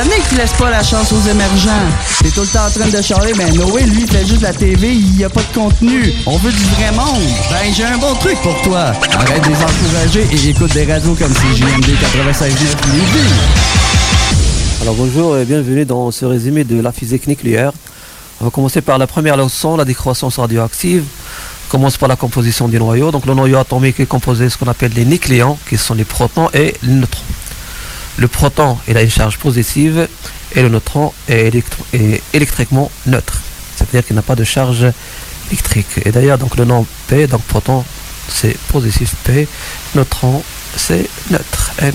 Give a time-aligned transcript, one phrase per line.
[0.00, 1.70] tanné que tu pas la chance aux émergents.
[2.22, 4.94] T'es tout le temps en train de charler, ben Noé, lui, fait juste la TV,
[4.94, 6.12] il y a pas de contenu.
[6.26, 7.22] On veut du vrai monde.
[7.50, 8.92] Ben, j'ai un bon truc pour toi.
[9.12, 12.50] Arrête de les encourager et écoute des radios comme CJMD 96.9
[12.92, 13.34] Lévis.
[14.82, 17.72] Alors bonjour et bienvenue dans ce résumé de la physique nucléaire.
[18.40, 21.04] On va commencer par la première leçon, la décroissance radioactive.
[21.68, 23.10] On commence par la composition du noyau.
[23.10, 26.04] Donc le noyau atomique est composé de ce qu'on appelle les nucléons, qui sont les
[26.04, 27.22] protons et les neutrons.
[28.20, 30.06] Le proton il a une charge positive
[30.54, 31.54] et le neutron est,
[31.94, 33.40] est électriquement neutre.
[33.74, 34.86] C'est-à-dire qu'il n'a pas de charge
[35.50, 36.00] électrique.
[36.04, 37.82] Et d'ailleurs, donc le nom P, donc proton,
[38.28, 39.48] c'est positif P,
[39.94, 40.42] neutron,
[40.76, 41.72] c'est neutre.
[41.78, 41.94] N,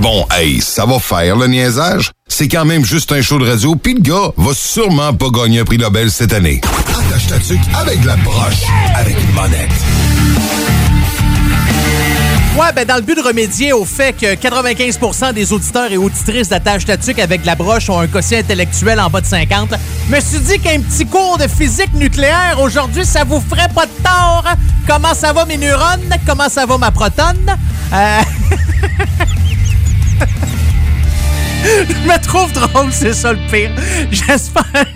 [0.00, 2.10] Bon, hey, ça va faire le niaisage.
[2.28, 5.60] C'est quand même juste un show de radio, puis le gars va sûrement pas gagner
[5.60, 6.60] un prix Nobel cette année.
[6.90, 8.64] Attache ta tuque avec la broche,
[8.96, 9.70] avec une monette.
[12.56, 16.48] Ouais, ben dans le but de remédier au fait que 95% des auditeurs et auditrices
[16.48, 19.74] d'Attache Tatuc avec de la broche ont un quotient intellectuel en bas de 50,
[20.08, 24.02] me suis dit qu'un petit cours de physique nucléaire aujourd'hui, ça vous ferait pas de
[24.04, 24.44] tort.
[24.86, 26.14] Comment ça va mes neurones?
[26.26, 27.56] Comment ça va ma protone?
[27.92, 28.20] Euh...
[31.64, 33.70] Je me trouve drôle, c'est ça le pire.
[34.10, 34.86] J'espère.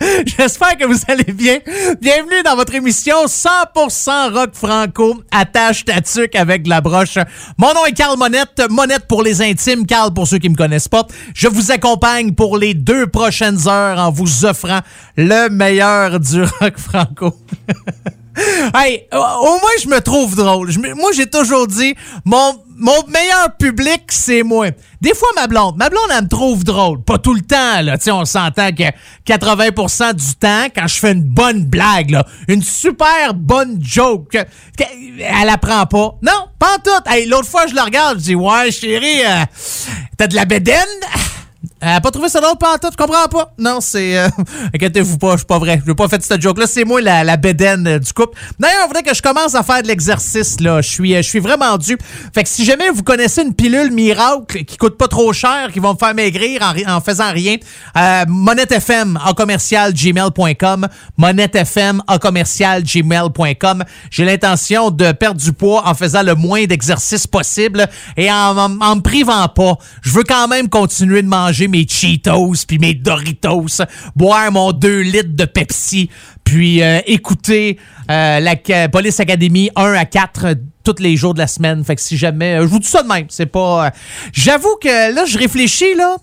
[0.26, 1.58] J'espère que vous allez bien.
[2.00, 5.22] Bienvenue dans votre émission 100% rock franco.
[5.30, 5.94] Attache ta
[6.40, 7.18] avec de la broche.
[7.56, 8.62] Mon nom est Carl Monette.
[8.68, 11.06] Monette pour les intimes, Carl pour ceux qui me connaissent pas.
[11.34, 14.80] Je vous accompagne pour les deux prochaines heures en vous offrant
[15.16, 17.34] le meilleur du rock franco.
[18.74, 20.70] hey, au moins je me trouve drôle.
[20.96, 24.68] moi j'ai toujours dit mon mon meilleur public, c'est moi.
[25.02, 25.76] Des fois, ma blonde.
[25.76, 27.02] Ma blonde, elle me trouve drôle.
[27.02, 27.98] Pas tout le temps, là.
[27.98, 28.84] Tu on s'entend que
[29.26, 34.38] 80% du temps, quand je fais une bonne blague, là, une super bonne joke,
[34.78, 36.18] elle apprend pas.
[36.22, 37.10] Non, pas en tout.
[37.10, 39.44] Hey, l'autre fois, je la regarde, je dis, ouais, chérie, euh,
[40.16, 40.88] t'as de la bédaine?
[41.80, 43.52] Pas trouvé ça drôle tout, je comprends pas.
[43.58, 44.18] Non, c'est...
[44.18, 44.28] Euh,
[44.74, 45.80] inquiétez-vous pas, je suis pas vrai.
[45.86, 46.66] Je pas fait cette joke-là.
[46.66, 48.38] C'est moi la, la euh, du couple.
[48.58, 50.80] D'ailleurs, il faudrait que je commence à faire de l'exercice, là.
[50.82, 51.96] Je suis, euh, je suis vraiment dû.
[52.34, 55.80] Fait que si jamais vous connaissez une pilule miracle qui coûte pas trop cher, qui
[55.80, 57.56] va me faire maigrir en, en faisant rien,
[57.96, 60.88] euh, Monette FM en commercial gmail.com.
[61.16, 63.84] Monette FM en commercial gmail.com.
[64.10, 68.96] J'ai l'intention de perdre du poids en faisant le moins d'exercice possible et en, en
[68.96, 69.76] me privant pas.
[70.02, 73.82] Je veux quand même continuer de manger mes Cheetos puis mes Doritos,
[74.14, 76.10] boire mon 2 litres de Pepsi,
[76.50, 77.78] puis euh, écouter
[78.10, 81.84] euh, la Police Academy 1 à 4 tous les jours de la semaine.
[81.84, 82.56] Fait que si jamais.
[82.56, 83.26] Euh, je vous dis ça de même.
[83.28, 83.92] C'est pas.
[84.32, 86.16] J'avoue que là, je réfléchis, là.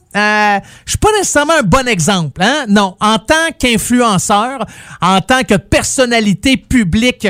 [0.85, 2.41] Je suis pas nécessairement un bon exemple.
[2.43, 2.65] Hein?
[2.67, 2.97] Non.
[2.99, 4.65] En tant qu'influenceur,
[5.01, 7.27] en tant que personnalité publique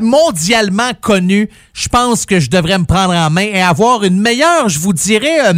[0.00, 4.70] mondialement connue, je pense que je devrais me prendre en main et avoir une meilleure,
[4.70, 5.52] je vous dirais,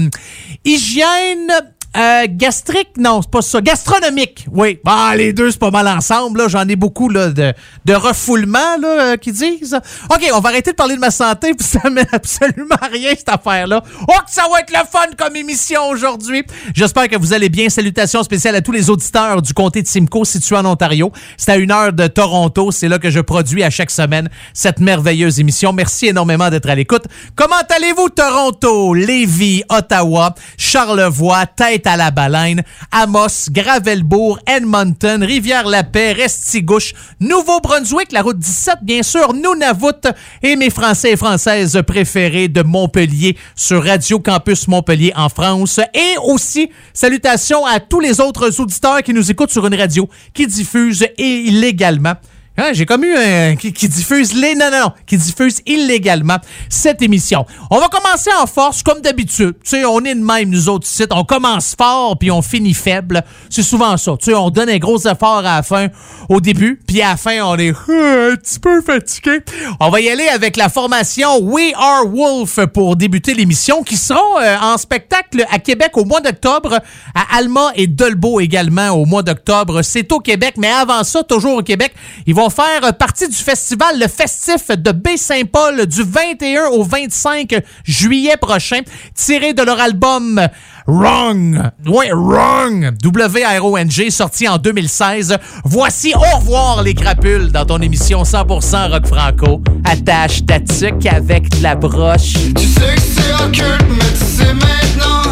[0.65, 1.53] hygiène
[1.97, 3.61] euh, gastrique, non, c'est pas ça.
[3.61, 4.79] Gastronomique, oui.
[4.85, 6.49] Bah, les deux, c'est pas mal ensemble.
[6.49, 7.53] J'en ai beaucoup de,
[7.85, 9.77] de refoulement là, euh, qui disent.
[10.09, 13.29] OK, on va arrêter de parler de ma santé, puis ça met absolument rien, cette
[13.29, 13.83] affaire-là.
[14.03, 16.45] Oh, que ça va être le fun comme émission aujourd'hui.
[16.75, 17.69] J'espère que vous allez bien.
[17.69, 21.11] Salutations spéciales à tous les auditeurs du comté de Simcoe, situé en Ontario.
[21.37, 22.71] C'est à une heure de Toronto.
[22.71, 25.73] C'est là que je produis à chaque semaine cette merveilleuse émission.
[25.73, 27.07] Merci énormément d'être à l'écoute.
[27.35, 36.95] Comment allez-vous, Toronto, Lévis, Ottawa, Charlevoix, Tête à la Baleine, Amos, Gravelbourg, Edmonton, Rivière-la-Paix, Restigouche,
[37.21, 40.07] Nouveau-Brunswick, la route 17, bien sûr, Nunavut
[40.43, 45.81] et mes Français et Françaises préférés de Montpellier sur Radio Campus Montpellier en France.
[45.95, 50.47] Et aussi, salutations à tous les autres auditeurs qui nous écoutent sur une radio qui
[50.47, 52.15] diffuse illégalement
[52.61, 56.37] Hein, j'ai comme eu un qui, diffuse les non, non, qui diffuse illégalement
[56.69, 57.47] cette émission.
[57.71, 59.55] On va commencer en force comme d'habitude.
[59.65, 61.11] Tu sais, on est de même nous autres sites.
[61.11, 63.25] On commence fort puis on finit faible.
[63.49, 64.13] C'est souvent ça.
[64.19, 65.87] Tu sais, on donne un gros effort à la fin,
[66.29, 69.39] au début, puis à la fin on est un petit peu fatigué.
[69.81, 74.39] On va y aller avec la formation We Are Wolf pour débuter l'émission, qui seront
[74.39, 76.81] euh, en spectacle à Québec au mois d'octobre,
[77.15, 79.81] à Alma et Dolbeau également au mois d'octobre.
[79.81, 81.95] C'est au Québec, mais avant ça, toujours au Québec,
[82.27, 87.55] ils vont faire partie du festival Le Festif de Baie-Saint-Paul du 21 au 25
[87.85, 88.81] juillet prochain,
[89.15, 90.41] tiré de leur album
[90.87, 91.71] Wrong.
[91.87, 92.97] Ouais, Wrong.
[93.01, 95.37] W-R-O-N-G, sorti en 2016.
[95.65, 99.63] Voici Au revoir les crapules dans ton émission 100% rock franco.
[99.85, 102.35] Attache ta tuque avec la broche.
[102.57, 105.23] Tu sais que c'est occulte, mais tu sais maintenant.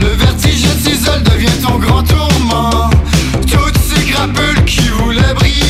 [0.00, 0.64] Le vertige
[1.24, 2.90] devient ton grand tourment.
[3.42, 5.65] Toutes ces crapules qui voulaient briller.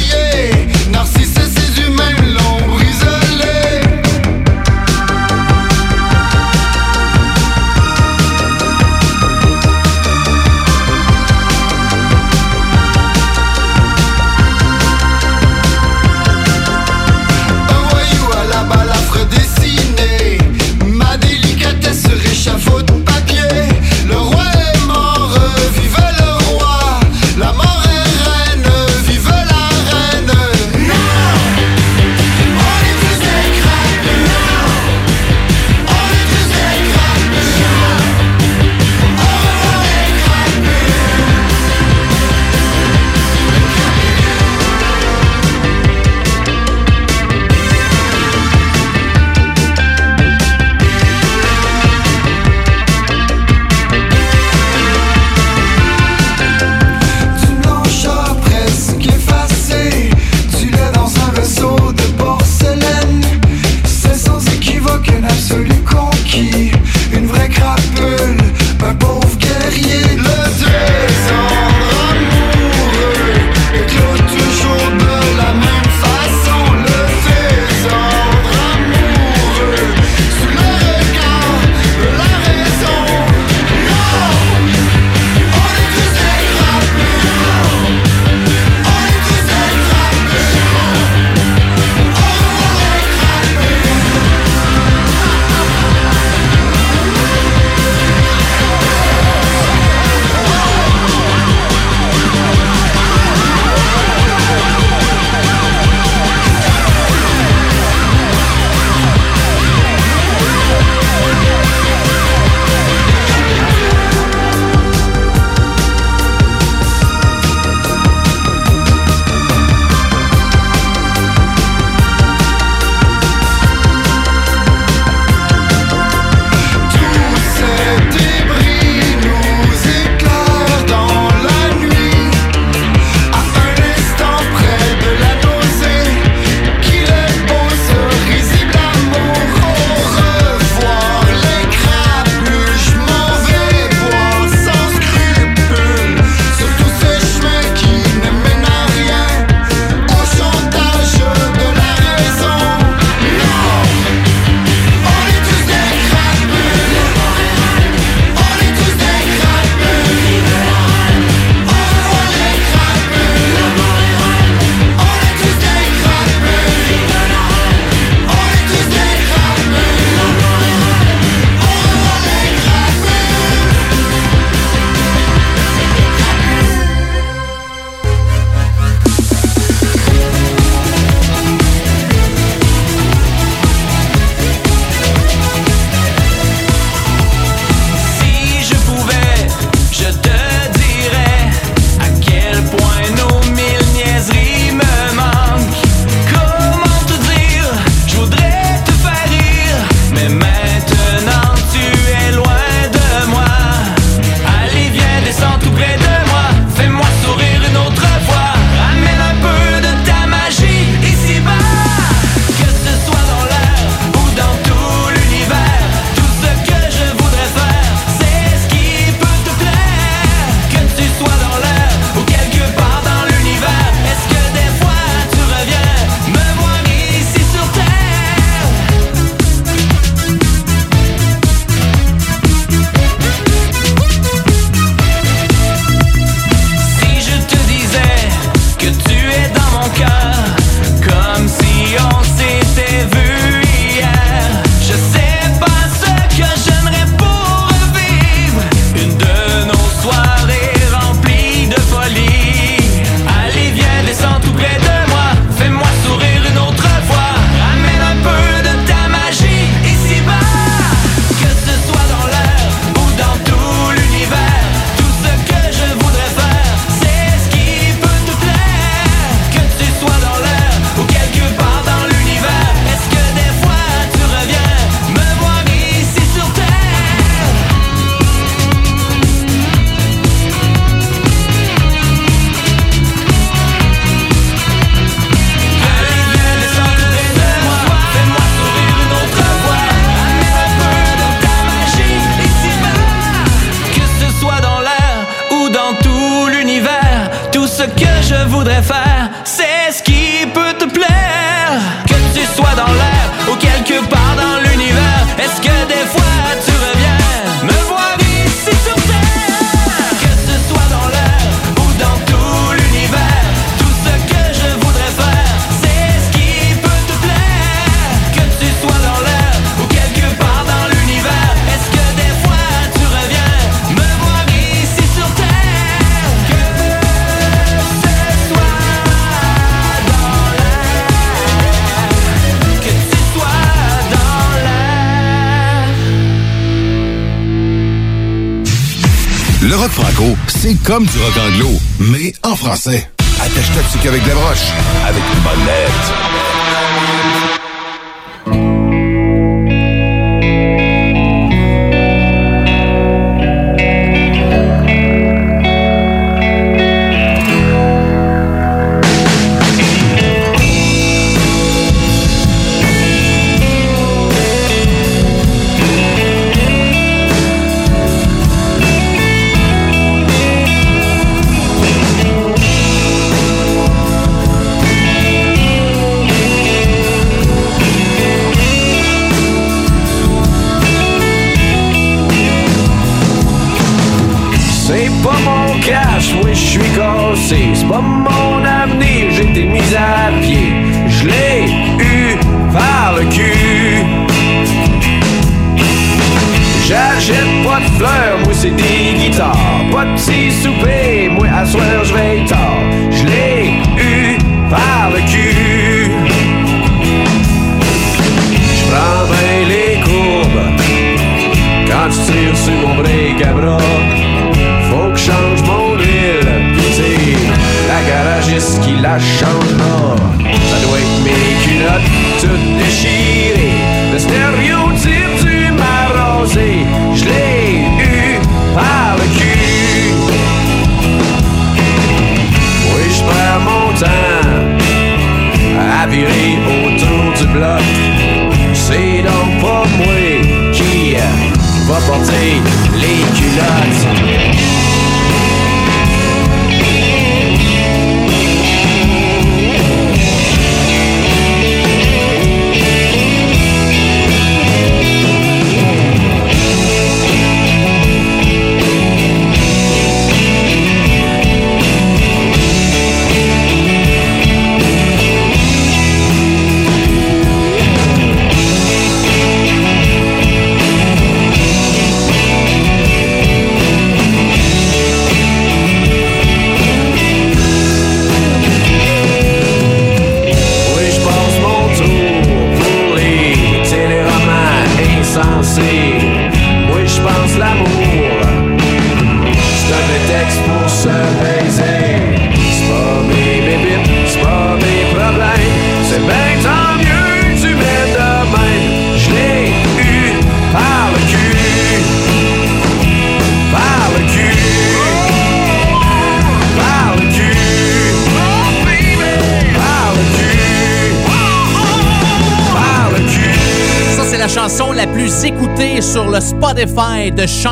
[340.86, 343.08] Comme du rock anglo, mais en français.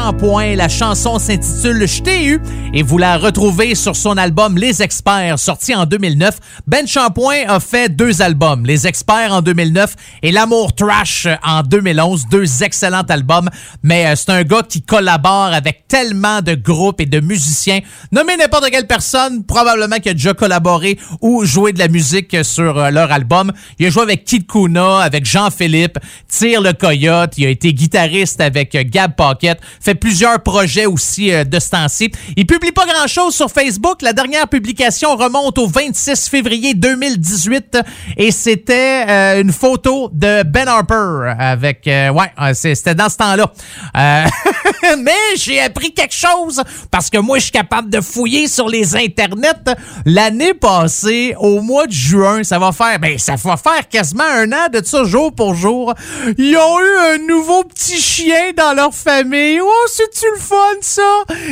[0.04, 2.40] La chanson s'intitule Je t'ai eu
[2.74, 6.38] et vous la retrouvez sur son album Les Experts, sorti en 2009.
[6.66, 9.94] Ben Shampoing a fait deux albums, Les Experts en 2009
[10.24, 12.28] et L'amour trash en 2011.
[12.30, 13.50] Deux excellents albums,
[13.82, 17.80] mais euh, c'est un gars qui collabore avec tellement de groupes et de musiciens.
[18.10, 22.78] Nommez n'importe quelle personne, probablement qui a déjà collaboré ou joué de la musique sur
[22.78, 23.52] euh, leur album.
[23.78, 27.36] Il a joué avec Kid Kuna, avec Jean-Philippe, Tire le Coyote.
[27.36, 29.58] Il a été guitariste avec euh, Gab Pocket.
[29.80, 32.10] Fait plusieurs projets aussi euh, de ce temps-ci.
[32.36, 34.00] Il publie pas grand-chose sur Facebook.
[34.00, 37.78] La dernière publication remonte au 26 février 2018
[38.16, 41.86] et c'était euh, une photo de Ben Harper avec...
[41.88, 43.52] euh, ouais, euh, c'est- c'était dans ce temps-là.
[43.96, 44.24] Euh,
[44.98, 48.94] mais j'ai appris quelque chose parce que moi, je suis capable de fouiller sur les
[48.96, 49.74] internets.
[50.06, 54.50] L'année passée, au mois de juin, ça va faire, ben, ça va faire quasiment un
[54.52, 55.92] an de ça, jour pour jour.
[56.38, 59.60] Ils ont eu un nouveau petit chien dans leur famille.
[59.60, 61.02] Oh, c'est-tu le fun, ça?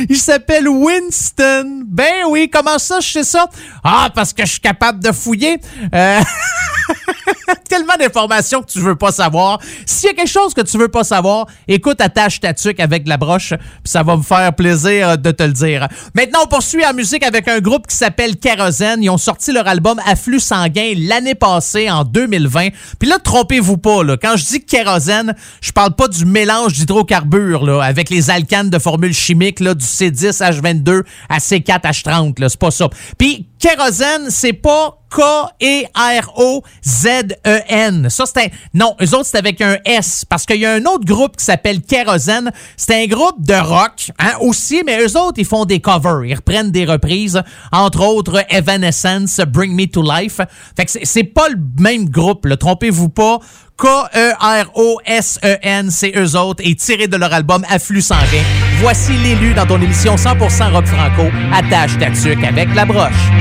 [0.09, 1.83] Il s'appelle Winston.
[1.85, 3.47] Ben oui, comment ça, je sais ça?
[3.83, 5.59] Ah, parce que je suis capable de fouiller.
[5.93, 6.19] Euh,
[7.69, 9.59] tellement d'informations que tu veux pas savoir.
[9.85, 13.07] S'il y a quelque chose que tu veux pas savoir, écoute, attache ta tuque avec
[13.07, 15.87] la broche, puis ça va me faire plaisir de te le dire.
[16.15, 19.03] Maintenant, on poursuit en musique avec un groupe qui s'appelle Kérosène.
[19.03, 22.69] Ils ont sorti leur album Afflux sanguin l'année passée, en 2020.
[22.99, 24.17] Puis là, trompez-vous pas, là.
[24.17, 28.79] Quand je dis kérosène, je parle pas du mélange d'hydrocarbures, là, avec les alcanes de
[28.79, 32.49] formule chimique, là, du C10H22 à C4H30, là.
[32.49, 32.89] C'est pas ça.
[33.17, 34.97] Puis, kérosène, c'est pas
[36.83, 38.09] K-E-R-O-Z-E-N.
[38.09, 38.51] Ça, c'est.
[38.73, 40.25] Non, eux autres, c'est avec un S.
[40.27, 42.51] Parce qu'il y a un autre groupe qui s'appelle Kérosène.
[42.75, 46.25] C'est un groupe de rock, hein, aussi, mais eux autres, ils font des covers.
[46.25, 47.41] Ils reprennent des reprises.
[47.71, 50.41] Entre autres, Evanescence, Bring Me to Life.
[50.75, 52.57] Fait que c'est- c'est pas le même groupe, là.
[52.57, 53.39] Trompez-vous pas.
[53.77, 55.41] K-E-R-O-S-E-N,
[55.91, 58.43] c'est eux autres, et tiré de leur album Afflux sanguin.
[58.79, 61.23] Voici l'élu dans ton émission 100% rock franco.
[61.53, 62.07] Attache ta
[62.47, 63.31] avec la broche.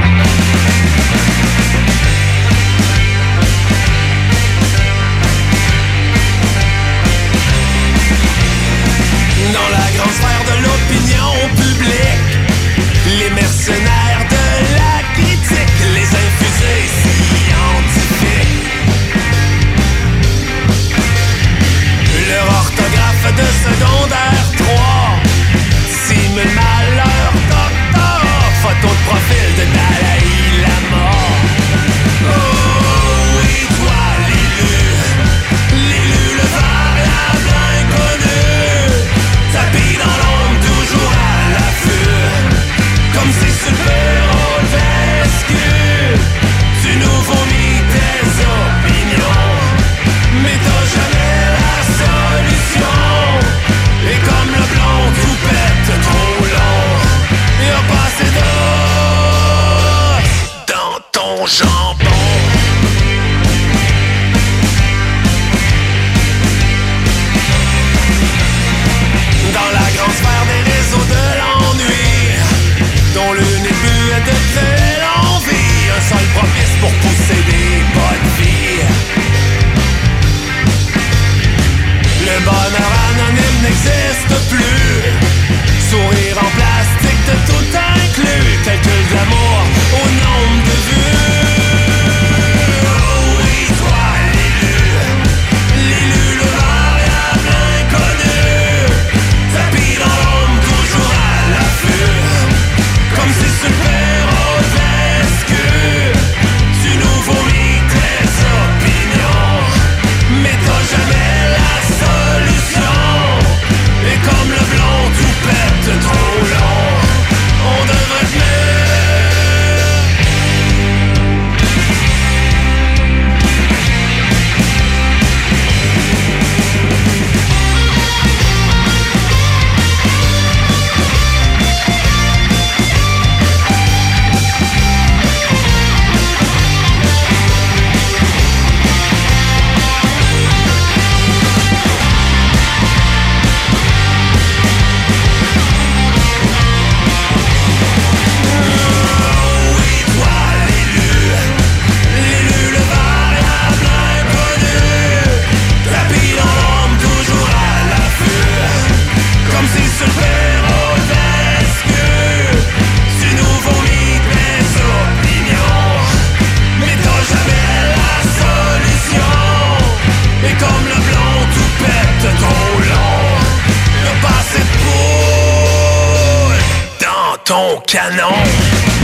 [177.53, 179.02] Ton canon.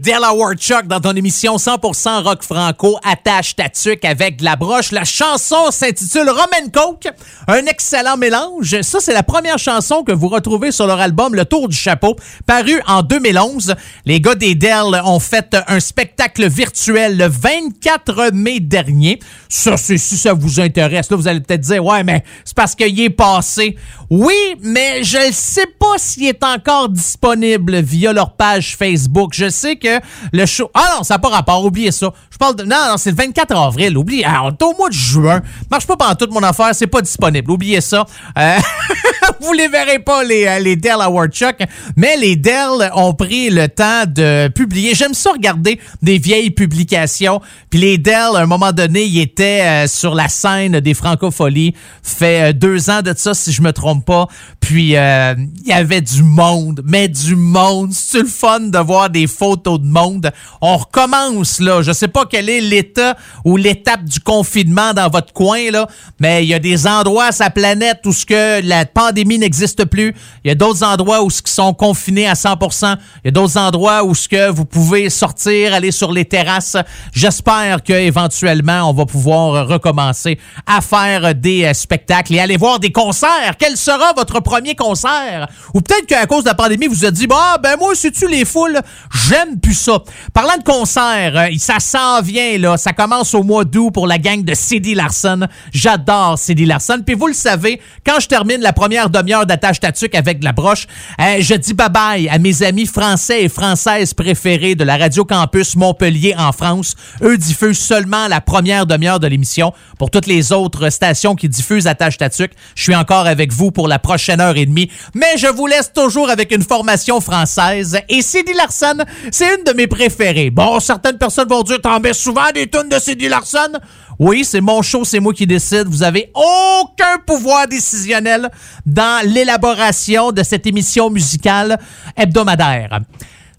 [0.00, 2.98] Delaware Chuck dans ton émission 100% rock franco.
[3.04, 3.64] Attache ta
[4.08, 4.92] avec de la broche.
[4.92, 7.08] La chanson s'intitule Roman Coke.
[7.46, 8.80] Un excellent mélange.
[8.80, 12.16] Ça, c'est la première chanson que vous retrouvez sur leur album Le Tour du Chapeau,
[12.46, 13.74] paru en 2011.
[14.06, 19.20] Les gars des Dell ont fait un spectacle virtuel le 24 mai dernier.
[19.50, 21.10] Ça, si ça vous intéresse.
[21.10, 23.76] Là, vous allez peut-être dire, ouais, mais c'est parce qu'il est passé.
[24.08, 29.32] Oui, mais je ne sais pas s'il est encore disponible via leur page Facebook.
[29.34, 29.89] Je sais que
[30.32, 30.70] le show.
[30.74, 32.12] Ah non, ça n'a pas rapport, oubliez ça.
[32.30, 32.64] Je parle de.
[32.64, 34.24] Non, non, c'est le 24 avril, oubliez.
[34.26, 35.40] Ah, on est au mois de juin.
[35.70, 37.50] Marche pas pendant toute mon affaire, c'est pas disponible.
[37.50, 38.04] Oubliez ça.
[38.38, 38.58] Euh,
[39.40, 41.56] vous les verrez pas, les, euh, les Dell Award Chuck.
[41.96, 44.94] Mais les Dell ont pris le temps de publier.
[44.94, 47.40] J'aime ça regarder des vieilles publications.
[47.70, 51.74] Puis les Dell, à un moment donné, ils étaient euh, sur la scène des Francopholies.
[52.02, 54.26] Fait deux ans de ça, si je me trompe pas.
[54.60, 57.92] Puis il y avait du monde, mais du monde.
[57.92, 60.30] C'est le fun de voir des photos de monde.
[60.60, 61.82] On recommence, là.
[61.82, 65.88] Je sais pas quel est l'état ou l'étape du confinement dans votre coin, là,
[66.18, 69.84] mais il y a des endroits à sa planète où ce que la pandémie n'existe
[69.84, 70.14] plus.
[70.44, 72.96] Il y a d'autres endroits où ce qui sont confinés à 100%.
[73.24, 76.76] Il y a d'autres endroits où ce que vous pouvez sortir, aller sur les terrasses.
[77.12, 82.78] J'espère que éventuellement on va pouvoir recommencer à faire des euh, spectacles et aller voir
[82.78, 83.56] des concerts.
[83.58, 85.48] Quel sera votre premier concert?
[85.74, 88.28] Ou peut-être qu'à cause de la pandémie, vous êtes dit, bah, ben moi, si tu
[88.28, 88.80] les foules,
[89.28, 90.02] j'aime plus ça.
[90.32, 92.76] Parlant de concert, euh, ça s'en vient, là.
[92.76, 95.46] Ça commence au mois d'août pour la gang de CD Larson.
[95.72, 97.02] J'adore CD Larson.
[97.04, 100.52] Puis vous le savez, quand je termine la première demi-heure d'attache tatuc avec de la
[100.52, 100.86] broche,
[101.20, 105.76] euh, je dis bye-bye à mes amis français et françaises préférés de la Radio Campus
[105.76, 106.94] Montpellier en France.
[107.22, 109.72] Eux diffusent seulement la première demi-heure de l'émission.
[109.98, 113.88] Pour toutes les autres stations qui diffusent attache tatuc, je suis encore avec vous pour
[113.88, 114.90] la prochaine heure et demie.
[115.14, 117.98] Mais je vous laisse toujours avec une formation française.
[118.08, 118.98] Et Cindy Larson,
[119.30, 120.50] c'est une de mes préférées.
[120.50, 123.72] Bon, certaines personnes vont dire, t'en souvent des tunes de Cindy Larson?
[124.18, 125.86] Oui, c'est mon show, c'est moi qui décide.
[125.86, 128.50] Vous avez aucun pouvoir décisionnel
[128.84, 131.78] dans l'élaboration de cette émission musicale
[132.16, 133.00] hebdomadaire.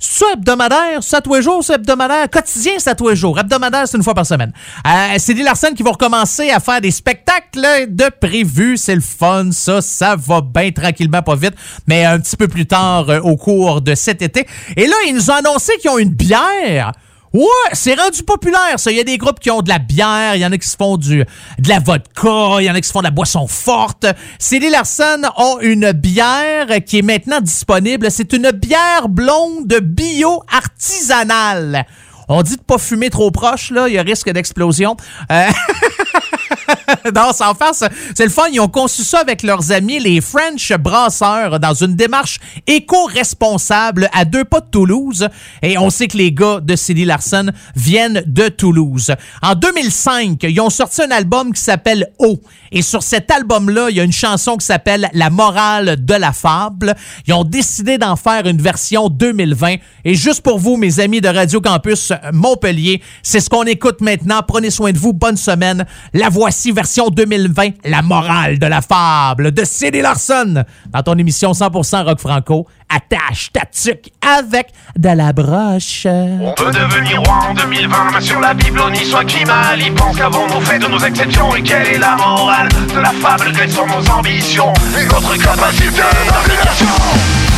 [0.03, 3.37] Ça, hebdomadaire, ça tous les jours, ça hebdomadaire, quotidien, ça tous les jours.
[3.37, 4.51] Hebdomadaire, c'est une fois par semaine.
[4.87, 8.77] Euh, c'est des Larson qui vont recommencer à faire des spectacles de prévu.
[8.77, 11.53] C'est le fun, ça, ça va bien tranquillement, pas vite,
[11.85, 14.47] mais un petit peu plus tard euh, au cours de cet été.
[14.75, 16.93] Et là, ils nous ont annoncé qu'ils ont une bière.
[17.33, 18.91] Ouais, c'est rendu populaire, ça.
[18.91, 20.67] Il y a des groupes qui ont de la bière, il y en a qui
[20.67, 21.19] se font du,
[21.59, 24.05] de la vodka, il y en a qui se font de la boisson forte.
[24.37, 28.11] CD Larson ont une bière qui est maintenant disponible.
[28.11, 31.85] C'est une bière blonde bio artisanale.
[32.27, 34.97] On dit de pas fumer trop proche, là, il y a risque d'explosion.
[35.31, 35.49] Euh...
[37.15, 37.83] non, sans farce,
[38.15, 38.47] c'est le fun.
[38.51, 44.25] Ils ont conçu ça avec leurs amis, les French Brasseurs, dans une démarche éco-responsable à
[44.25, 45.27] deux pas de Toulouse.
[45.61, 49.11] Et on sait que les gars de Cindy Larson viennent de Toulouse.
[49.41, 52.39] En 2005, ils ont sorti un album qui s'appelle O.
[52.71, 56.31] Et sur cet album-là, il y a une chanson qui s'appelle La morale de la
[56.31, 56.95] fable.
[57.27, 59.75] Ils ont décidé d'en faire une version 2020.
[60.05, 64.41] Et juste pour vous, mes amis de Radio Campus Montpellier, c'est ce qu'on écoute maintenant.
[64.47, 65.11] Prenez soin de vous.
[65.11, 65.85] Bonne semaine.
[66.13, 70.65] La voici version 2020, La morale de la fable de Cindy Larson.
[70.89, 76.05] Dans ton émission 100% rock franco, attache ta tuque avec de la broche.
[76.05, 79.79] On veut devenir roi en 2020, mais sur la Bible on y soit qui mal.
[79.81, 83.53] Ils pensent qu'avons-nous fait de nos exceptions et quelle est la morale de la fable,
[83.57, 84.73] quelles sont nos ambitions?
[84.99, 87.50] Et notre capacité d'application?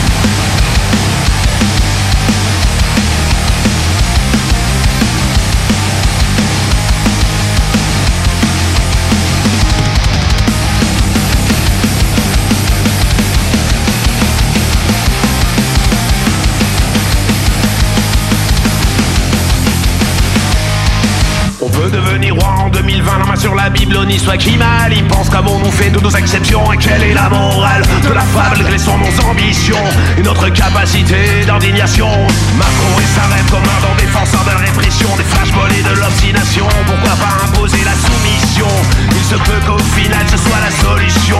[21.93, 24.91] Devenir roi en 2020, la main sur la Bible, on y soit qui mal.
[24.91, 28.65] Ils pensent qu'avons-nous fait de nos exceptions et quelle est la morale de la fable,
[28.67, 29.85] quelles sont nos ambitions
[30.17, 32.09] et notre capacité d'indignation.
[32.57, 33.63] Macron et sa rêve comme
[33.97, 36.67] défenseur de la répression, des flashballs et de l'obstination.
[36.85, 38.67] Pourquoi pas imposer la soumission?
[39.11, 41.39] Il se peut qu'au final ce soit la solution.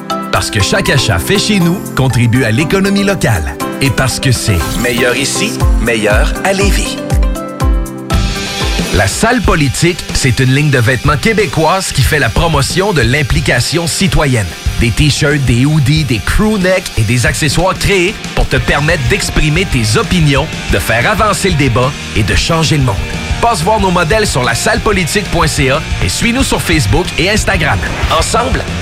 [0.31, 3.55] Parce que chaque achat fait chez nous contribue à l'économie locale.
[3.81, 6.97] Et parce que c'est meilleur ici, meilleur à Lévis.
[8.93, 13.87] La salle politique, c'est une ligne de vêtements québécoise qui fait la promotion de l'implication
[13.87, 14.47] citoyenne.
[14.81, 19.65] Des t-shirts, des hoodies, des crew necks et des accessoires créés pour te permettre d'exprimer
[19.65, 22.95] tes opinions, de faire avancer le débat et de changer le monde.
[23.41, 27.79] Passe voir nos modèles sur la sallepolitique.ca et suis-nous sur Facebook et Instagram.
[28.17, 28.63] Ensemble,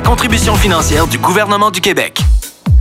[0.00, 2.20] contribution financière du gouvernement du Québec.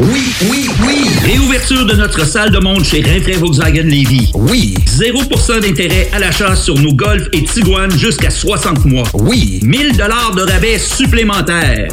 [0.00, 1.06] Oui, oui, oui!
[1.22, 4.30] Réouverture de notre salle de monde chez Rinfraie Volkswagen Levy.
[4.34, 4.74] Oui!
[4.86, 9.06] 0% d'intérêt à l'achat sur nos Golf et Tiguan jusqu'à 60 mois.
[9.12, 9.60] Oui!
[9.62, 11.88] 1000 dollars de rabais supplémentaires.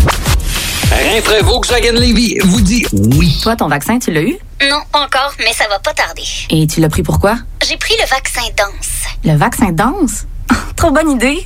[0.90, 3.38] Rinfraie Volkswagen Levy vous dit oui.
[3.44, 4.38] Toi, ton vaccin, tu l'as eu?
[4.62, 6.24] Non, pas encore, mais ça va pas tarder.
[6.50, 7.38] Et tu l'as pris pourquoi?
[7.68, 9.04] J'ai pris le vaccin danse.
[9.26, 10.26] Le vaccin danse?
[10.78, 11.46] Trop bonne idée!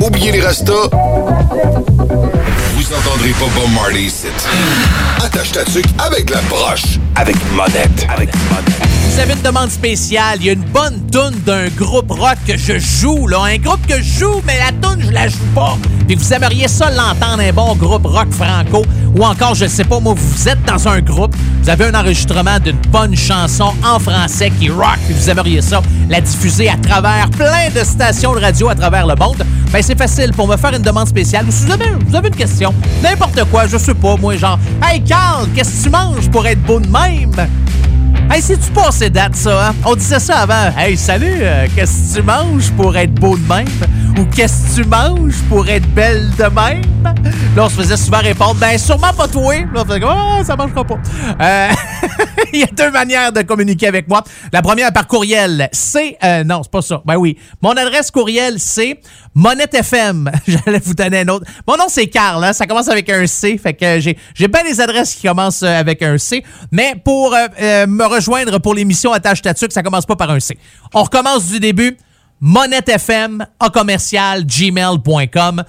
[0.06, 0.92] Oubliez les restos.
[2.88, 4.28] Vous entendrez pas Bob Marley ici.
[5.22, 6.40] Attache ta tuque avec la
[7.16, 8.06] Avec monette.
[8.10, 9.07] Avec monette.
[9.18, 10.38] Vous avez une demande spéciale.
[10.42, 13.26] Il y a une bonne toune d'un groupe rock que je joue.
[13.26, 13.40] Là.
[13.46, 15.76] Un groupe que je joue, mais la toune, je la joue pas.
[16.06, 18.86] Puis vous aimeriez ça l'entendre, un bon groupe rock franco.
[19.16, 22.60] Ou encore, je sais pas, moi, vous êtes dans un groupe, vous avez un enregistrement
[22.60, 27.28] d'une bonne chanson en français qui rock, puis vous aimeriez ça la diffuser à travers
[27.32, 29.44] plein de stations de radio à travers le monde.
[29.72, 31.48] Ben, c'est facile pour me faire une demande spéciale.
[31.48, 34.60] Ou si vous avez, vous avez une question, n'importe quoi, je sais pas, moi, genre,
[34.84, 37.48] Hey Carl, qu'est-ce que tu manges pour être beau de même?
[38.30, 39.76] Hey, c'est-tu passé date, ça, hein?
[39.86, 40.78] On disait ça avant.
[40.78, 43.68] Hey, salut, euh, qu'est-ce que tu manges pour être beau de même?
[44.20, 46.82] Ou qu'est-ce que tu manges pour être belle de même?
[47.56, 49.56] Là, on se faisait souvent répondre, ben, sûrement pas toi.
[49.74, 51.00] Là, on faisait ah, ça marchera pas.
[51.42, 51.70] Euh...
[52.54, 54.24] Il y a deux manières de communiquer avec moi.
[54.54, 56.18] La première par courriel, c'est...
[56.24, 57.02] euh, non, c'est pas ça.
[57.06, 57.38] Ben oui.
[57.62, 59.00] Mon adresse courriel, c'est
[59.38, 60.32] Monette FM.
[60.48, 61.46] J'allais vous donner un autre.
[61.68, 62.44] Mon nom, c'est Carl.
[62.44, 62.54] hein.
[62.54, 63.60] Ça commence avec un C.
[63.62, 66.44] Fait que j'ai j'ai bien des adresses qui commencent euh, avec un C.
[66.72, 70.40] Mais pour euh, euh, me rejoindre pour l'émission Attache Tatuc, ça commence pas par un
[70.40, 70.58] C.
[70.92, 71.96] On recommence du début.
[72.42, 75.64] MonetteFM, à commercial, gmail.com.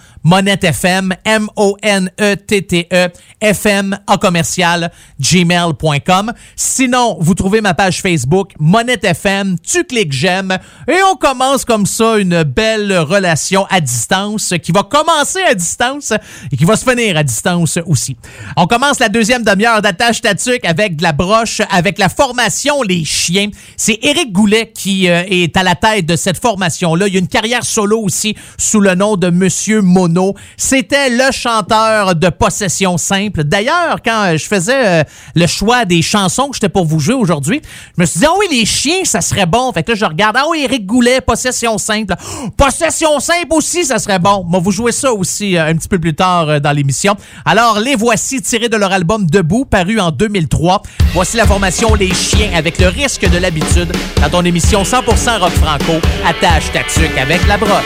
[1.25, 3.09] M-O-N-E-T-T-E,
[3.41, 6.33] FM, à commercial, gmail.com.
[6.57, 12.19] Sinon, vous trouvez ma page Facebook, MonetteFM, tu cliques j'aime, et on commence comme ça
[12.19, 16.13] une belle relation à distance qui va commencer à distance
[16.51, 18.17] et qui va se finir à distance aussi.
[18.57, 23.05] On commence la deuxième demi-heure d'attache tatuc avec de la broche, avec la formation Les
[23.05, 23.51] Chiens.
[23.77, 27.07] C'est Éric Goulet qui euh, est à la tête de cette formation-là.
[27.09, 30.18] Il y a une carrière solo aussi sous le nom de Monsieur Mono.
[30.57, 33.45] C'était le chanteur de Possession Simple.
[33.45, 35.05] D'ailleurs, quand je faisais euh,
[35.35, 37.61] le choix des chansons que j'étais pour vous jouer aujourd'hui,
[37.97, 39.73] je me suis dit, ah oui, les chiens, ça serait bon.
[39.73, 42.15] Fait que là, je regarde, ah oui, Éric Goulet, Possession Simple.
[42.57, 44.45] Possession Simple aussi, ça serait bon.
[44.47, 47.17] Moi, vous jouez ça aussi euh, un petit peu plus tard euh, dans l'émission.
[47.45, 50.83] Alors, les voici tirés de leur album Debout, paru en 2003.
[51.13, 55.53] Voici la formation Les Chiens avec le risque de l'habitude dans ton émission 100% rock
[55.53, 56.01] franco.
[56.27, 57.85] Attache ta tuque avec la broche.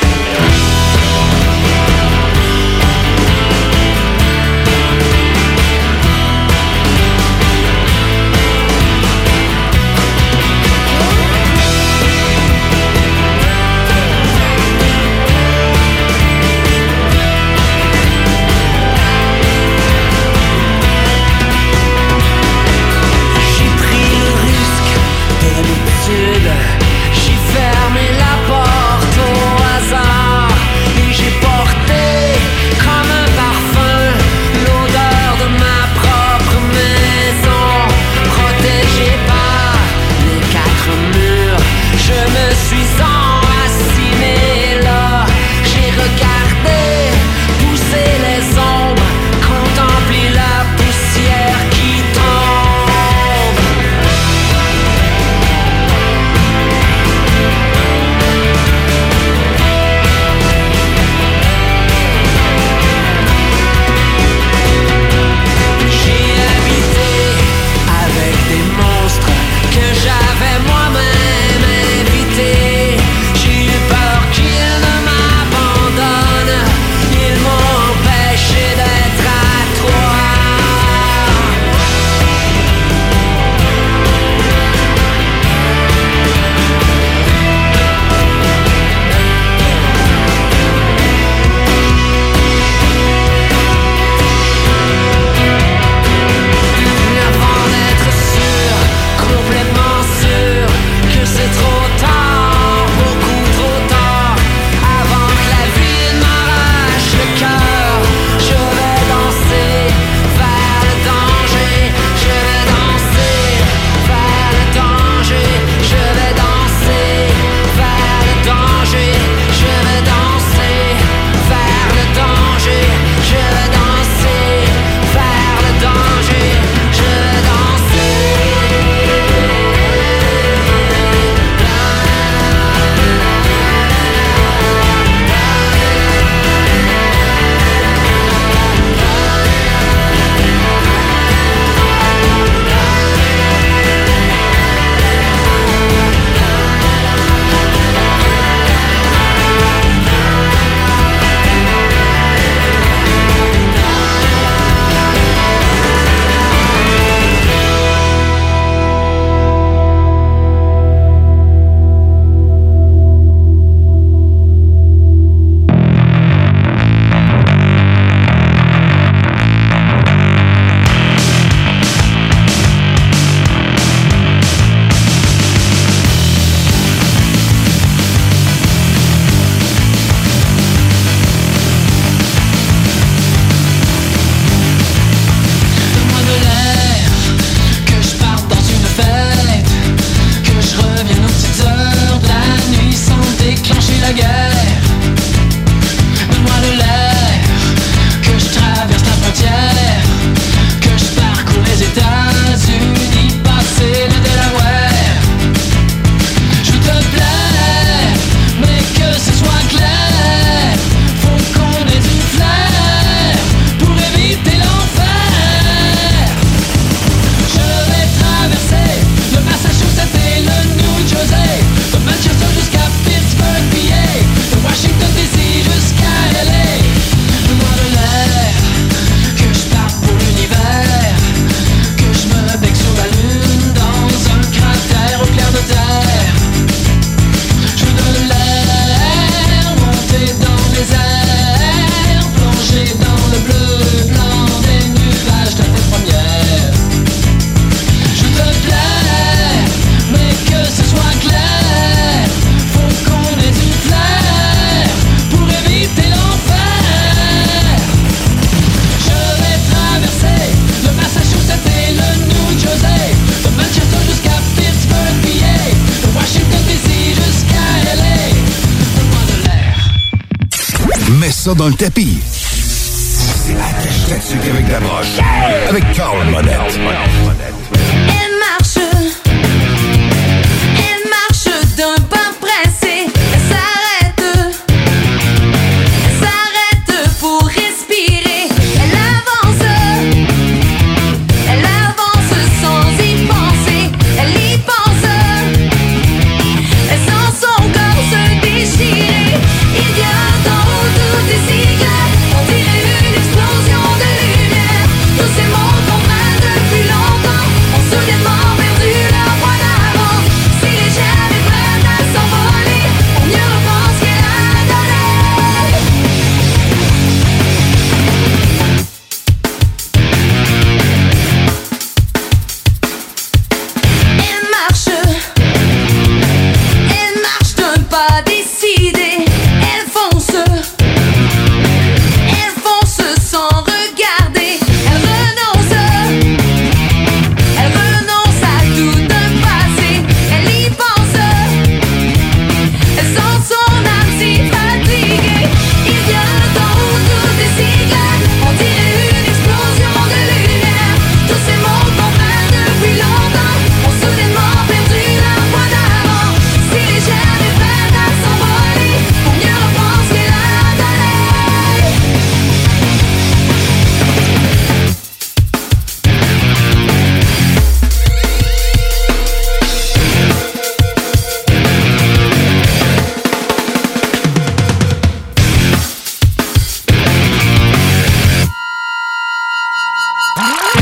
[380.43, 380.73] Yeah.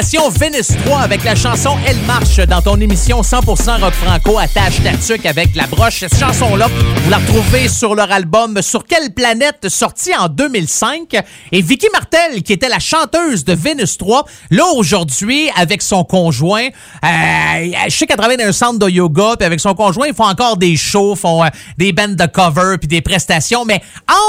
[0.00, 4.82] formation Venice 3 avec la chanson Elle marche dans ton émission 100% rock franco attache
[4.82, 6.00] ta tuque avec la broche.
[6.00, 6.68] Cette chanson-là,
[7.04, 11.14] vous la retrouvez sur leur album Sur quelle planète sorti en 2005.
[11.52, 16.66] Et Vicky Martel, qui était la chanteuse de Venice 3, là aujourd'hui avec son conjoint,
[16.66, 20.14] euh, je sais qu'elle travaille dans un centre de yoga, puis avec son conjoint, ils
[20.14, 21.48] font encore des shows, font euh,
[21.78, 23.64] des bands de cover, puis des prestations.
[23.64, 23.82] Mais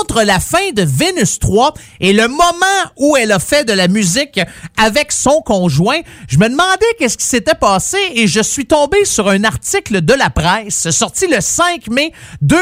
[0.03, 3.87] entre la fin de Venus 3 et le moment où elle a fait de la
[3.87, 4.39] musique
[4.77, 9.29] avec son conjoint, je me demandais qu'est-ce qui s'était passé et je suis tombé sur
[9.29, 12.11] un article de la presse sorti le 5 mai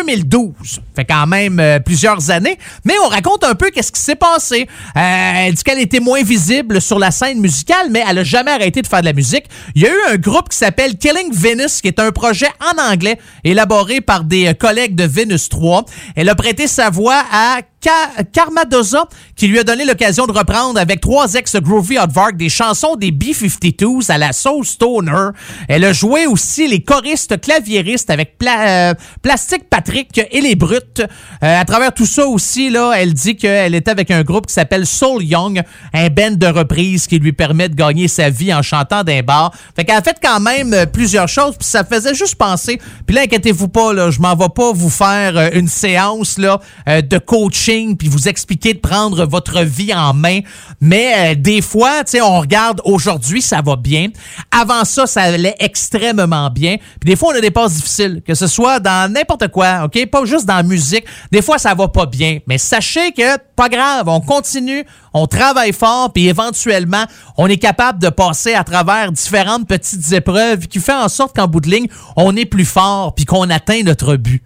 [0.05, 0.81] 2012.
[0.95, 4.67] Fait quand même euh, plusieurs années, mais on raconte un peu qu'est-ce qui s'est passé.
[4.95, 8.51] Euh, elle dit qu'elle était moins visible sur la scène musicale, mais elle a jamais
[8.51, 9.45] arrêté de faire de la musique.
[9.75, 12.91] Il y a eu un groupe qui s'appelle Killing Venus, qui est un projet en
[12.91, 15.85] anglais élaboré par des euh, collègues de Venus 3.
[16.15, 19.05] Elle a prêté sa voix à Ka- Karmadoza,
[19.35, 24.11] qui lui a donné l'occasion de reprendre avec trois ex-Groovy Hardvark des chansons des B-52s
[24.11, 25.29] à la Soul Stoner.
[25.69, 30.99] Elle a joué aussi les choristes claviéristes avec euh, Plastic Patrick et les Brutes.
[31.43, 34.53] Euh, à travers tout ça aussi, là, elle dit qu'elle était avec un groupe qui
[34.53, 35.61] s'appelle Soul Young,
[35.93, 39.53] un band de reprise qui lui permet de gagner sa vie en chantant d'un bar.
[39.75, 42.79] Fait qu'elle a fait quand même euh, plusieurs choses, puis ça faisait juste penser.
[43.05, 47.68] Puis là, inquiétez-vous pas, là, je m'en vais pas vous faire une séance de coaching
[47.97, 50.39] puis vous expliquer de prendre votre vie en main.
[50.81, 54.07] Mais euh, des fois, tu sais, on regarde aujourd'hui, ça va bien.
[54.51, 56.77] Avant ça, ça allait extrêmement bien.
[56.99, 60.03] Puis des fois, on a des passes difficiles, que ce soit dans n'importe quoi, OK?
[60.07, 61.05] Pas juste dans la musique.
[61.31, 62.39] Des fois, ça va pas bien.
[62.47, 67.05] Mais sachez que, pas grave, on continue, on travaille fort, puis éventuellement,
[67.37, 71.47] on est capable de passer à travers différentes petites épreuves qui fait en sorte qu'en
[71.47, 74.41] bout de ligne, on est plus fort, puis qu'on atteint notre but.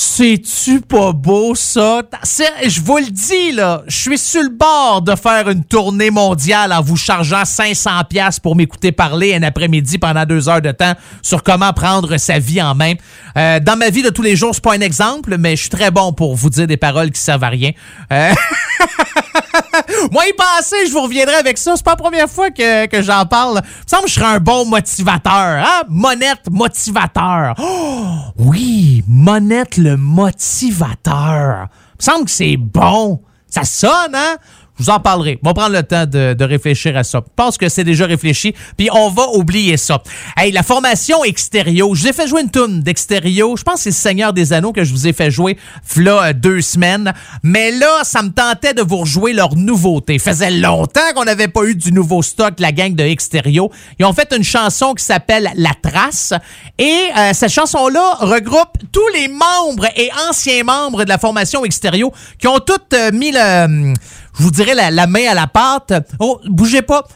[0.00, 2.02] C'est-tu pas beau, ça?
[2.22, 6.72] Je vous le dis, là, je suis sur le bord de faire une tournée mondiale
[6.72, 10.92] en vous chargeant 500$ piastres pour m'écouter parler un après-midi pendant deux heures de temps
[11.20, 12.94] sur comment prendre sa vie en main.
[13.36, 15.70] Euh, dans ma vie de tous les jours, c'est pas un exemple, mais je suis
[15.70, 17.72] très bon pour vous dire des paroles qui servent à rien.
[18.12, 18.32] Euh,
[20.12, 21.74] Moi, y penser, je vous reviendrai avec ça.
[21.76, 23.62] C'est pas la première fois que, que j'en parle.
[23.64, 25.32] Il me semble que je serais un bon motivateur.
[25.32, 25.82] Hein?
[25.88, 27.54] Monette motivateur.
[27.58, 31.68] Oh, oui, Monette le motivateur.
[31.94, 33.20] Il me semble que c'est bon.
[33.48, 34.36] Ça sonne, hein?
[34.78, 35.38] Je vous en parlerai.
[35.42, 37.22] On va prendre le temps de, de réfléchir à ça.
[37.26, 40.02] Je pense que c'est déjà réfléchi, puis on va oublier ça.
[40.36, 41.94] Hey, la formation Extérieur.
[41.94, 43.56] Je vous ai fait jouer une toune d'Extérieur.
[43.56, 45.56] Je pense que c'est Seigneur des Anneaux que je vous ai fait jouer
[45.96, 47.12] là euh, deux semaines.
[47.42, 50.18] Mais là, ça me tentait de vous rejouer leur nouveauté.
[50.18, 53.68] Faisait longtemps qu'on n'avait pas eu du nouveau stock, la gang de Extérieur.
[53.98, 56.32] Ils ont fait une chanson qui s'appelle La Trace.
[56.78, 62.10] Et euh, cette chanson-là regroupe tous les membres et anciens membres de la formation Extérieur
[62.38, 63.94] qui ont tous euh, mis le...
[64.38, 65.92] je vous dirais la, main à la pâte.
[66.18, 67.06] Oh, bougez pas.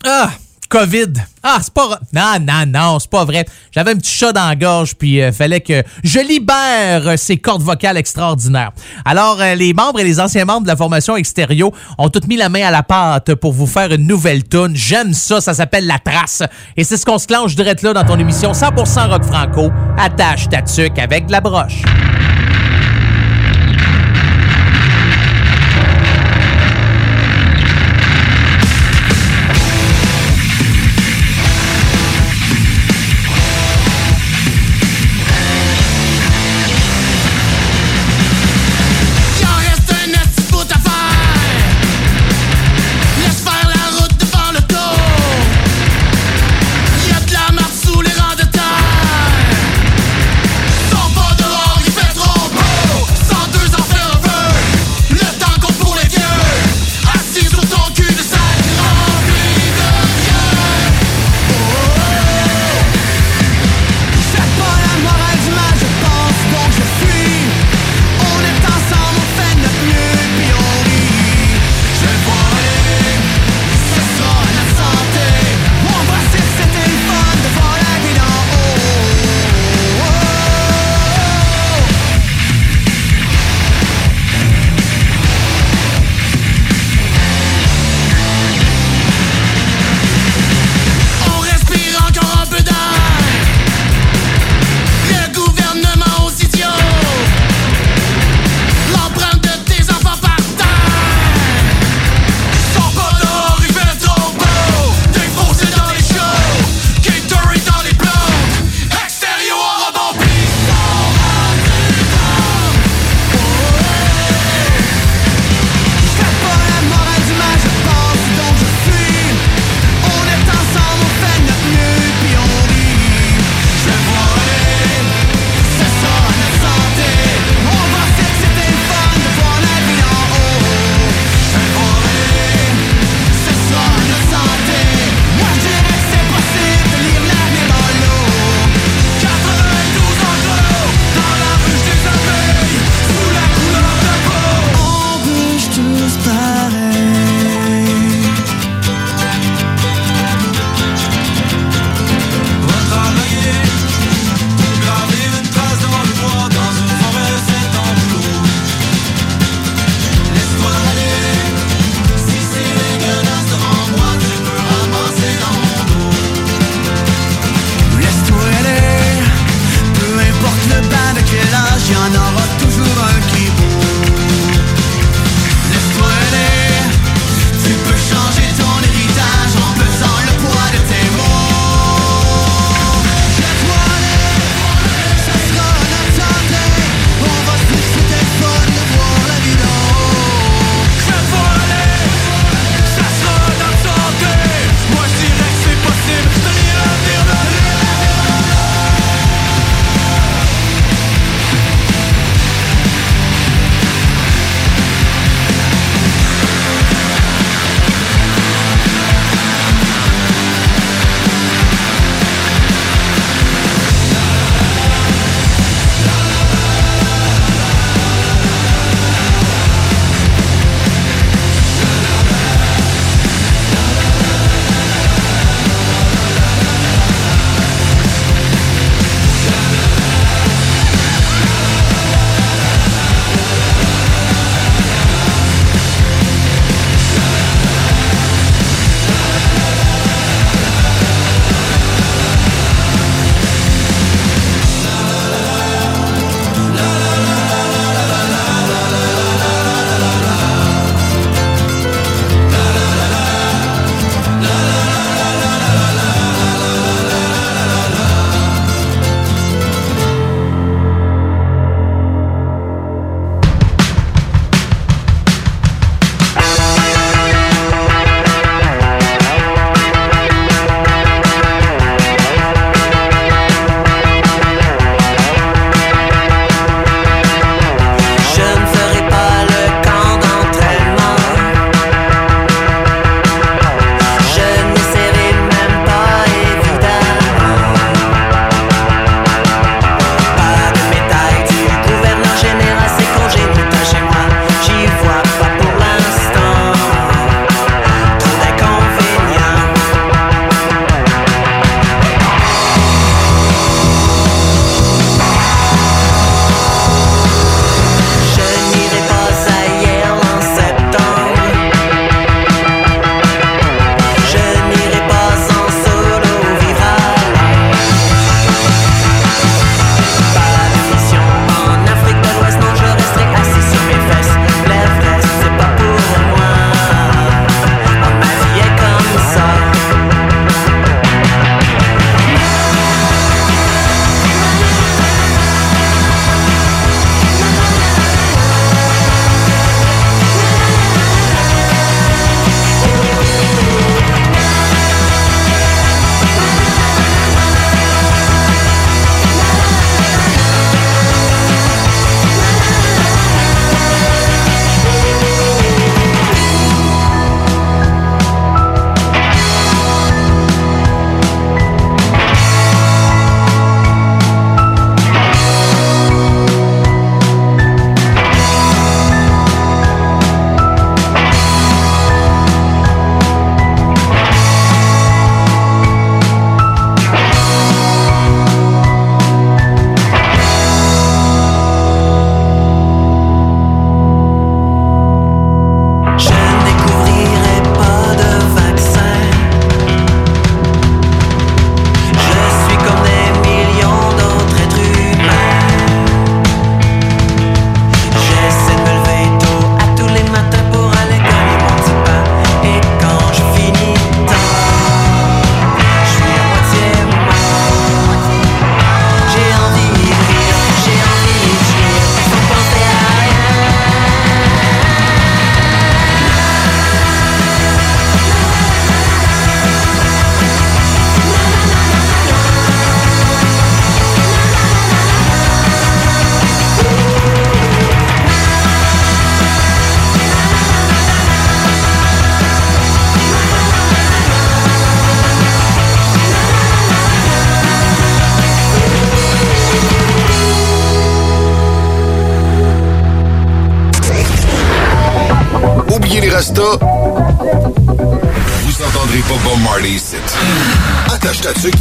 [0.06, 0.30] ah,
[0.70, 1.14] COVID.
[1.44, 2.00] Ah, c'est pas...
[2.14, 3.46] Non, non, non, c'est pas vrai.
[3.72, 7.38] J'avais un petit chat dans la gorge, puis euh, fallait que je libère euh, ces
[7.38, 8.72] cordes vocales extraordinaires.
[9.06, 12.38] Alors, euh, les membres et les anciens membres de la formation Extérieur ont tous mis
[12.38, 14.76] la main à la pâte pour vous faire une nouvelle tune.
[14.76, 16.44] J'aime ça, ça s'appelle La Trace.
[16.76, 19.72] Et c'est ce qu'on se clenche direct là dans ton émission 100% rock franco.
[19.98, 21.82] Attache ta tuque avec la broche.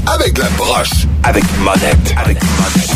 [0.07, 2.96] avec la broche, avec monette, avec monette.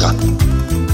[0.00, 0.47] Extra.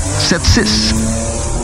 [0.00, 1.63] 4476.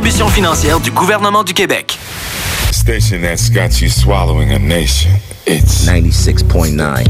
[0.29, 1.97] financière du gouvernement du Québec.
[2.71, 5.11] Station that's got you swallowing a nation.
[5.45, 7.05] It's 96.9.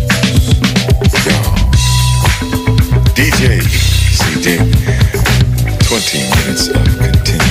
[3.16, 3.62] DJ
[4.12, 4.58] CD.
[5.80, 7.51] 20 minutes of continuous.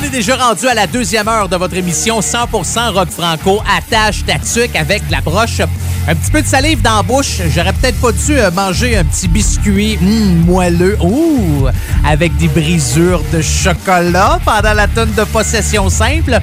[0.00, 3.62] On est déjà rendu à la deuxième heure de votre émission 100% rock franco.
[3.76, 4.34] Attache ta
[4.78, 5.60] avec la broche.
[6.08, 7.42] Un petit peu de salive dans la bouche.
[7.54, 10.96] J'aurais peut-être pas dû euh, manger un petit biscuit hum, moelleux.
[11.02, 11.66] Ouh!
[12.02, 16.38] Avec des brisures de chocolat pendant la tonne de possession simple.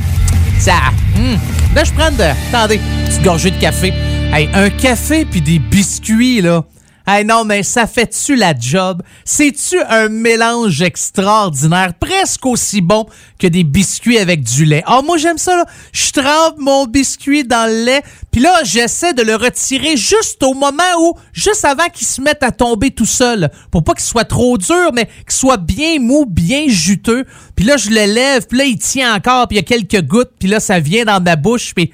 [0.60, 0.74] Ça.
[1.16, 1.40] hum.
[1.74, 2.26] Là, je prends de.
[2.54, 3.92] Attendez, petite gorgée de café.
[4.32, 6.64] Hey, un café puis des biscuits, là.
[7.10, 9.02] Hey non, mais ça fait-tu la job?
[9.24, 13.06] C'est-tu un mélange extraordinaire, presque aussi bon
[13.40, 14.84] que des biscuits avec du lait?
[14.86, 15.66] Ah, moi, j'aime ça, là.
[15.94, 20.54] Je trempe mon biscuit dans le lait, puis là, j'essaie de le retirer juste au
[20.54, 24.26] moment où, juste avant qu'il se mette à tomber tout seul, pour pas qu'il soit
[24.26, 27.24] trop dur, mais qu'il soit bien mou, bien juteux.
[27.56, 30.06] Puis là, je le lève, puis là, il tient encore, puis il y a quelques
[30.06, 31.94] gouttes, puis là, ça vient dans ma bouche, puis...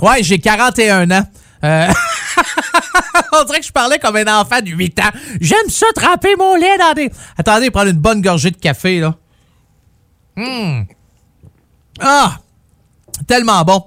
[0.00, 1.26] Ouais, j'ai 41 ans.
[1.64, 1.88] Euh,
[3.32, 5.10] On dirait que je parlais comme un enfant de 8 ans.
[5.40, 7.10] J'aime ça tremper mon lait dans des...
[7.36, 9.14] Attendez, prendre une bonne gorgée de café, là.
[10.36, 10.86] Hum.
[12.00, 12.38] Ah!
[13.26, 13.84] Tellement bon.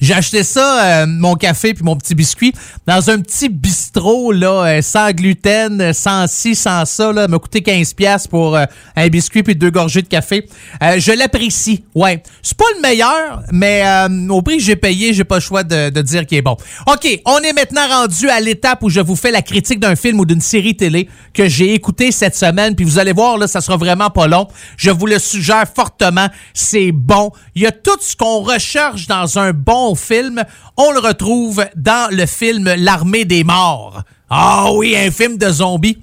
[0.00, 2.52] J'ai acheté ça, euh, mon café puis mon petit biscuit,
[2.86, 7.28] dans un petit bistrot, là, euh, sans gluten, euh, sans ci, sans ça, là.
[7.28, 8.64] m'a coûté 15$ piastres pour euh,
[8.94, 10.48] un biscuit puis deux gorgées de café.
[10.82, 12.22] Euh, je l'apprécie, ouais.
[12.42, 13.84] C'est pas le meilleur, mais
[14.30, 16.56] au prix que j'ai payé, j'ai pas le choix de, de dire qu'il est bon.
[16.86, 20.20] OK, on est maintenant rendu à l'étape où je vous fais la critique d'un film
[20.20, 23.60] ou d'une série télé que j'ai écouté cette semaine, puis vous allez voir, là, ça
[23.60, 24.48] sera vraiment pas long.
[24.76, 27.30] Je vous le suggère fortement, c'est bon.
[27.54, 30.44] Il y a tout ce qu'on recherche dans un bon film,
[30.76, 34.02] on le retrouve dans le film L'armée des morts.
[34.30, 35.98] Ah oui, un film de zombies.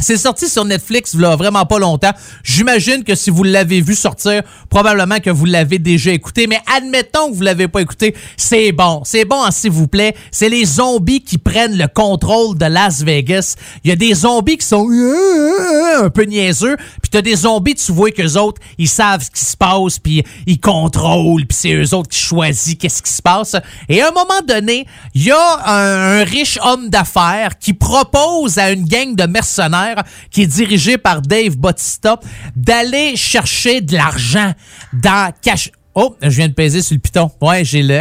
[0.00, 2.12] C'est sorti sur Netflix a vraiment pas longtemps.
[2.42, 6.46] J'imagine que si vous l'avez vu sortir, probablement que vous l'avez déjà écouté.
[6.46, 9.02] Mais admettons que vous l'avez pas écouté, c'est bon.
[9.04, 10.14] C'est bon, s'il vous plaît.
[10.30, 13.56] C'est les zombies qui prennent le contrôle de Las Vegas.
[13.84, 14.88] Il y a des zombies qui sont
[16.02, 16.76] un peu niaiseux.
[16.76, 20.22] Puis t'as des zombies, tu vois qu'eux autres, ils savent ce qui se passe, puis
[20.46, 23.56] ils contrôlent, puis c'est eux autres qui choisissent qu'est-ce qui se passe.
[23.88, 28.70] Et à un moment donné, il y a un riche homme d'affaires qui propose à
[28.70, 29.89] une gang de mercenaires
[30.30, 32.18] qui est dirigée par Dave Bautista
[32.56, 34.52] d'aller chercher de l'argent
[34.92, 35.70] dans cash.
[35.94, 37.30] Oh, je viens de peser sur le piton.
[37.40, 38.00] Ouais, j'ai le.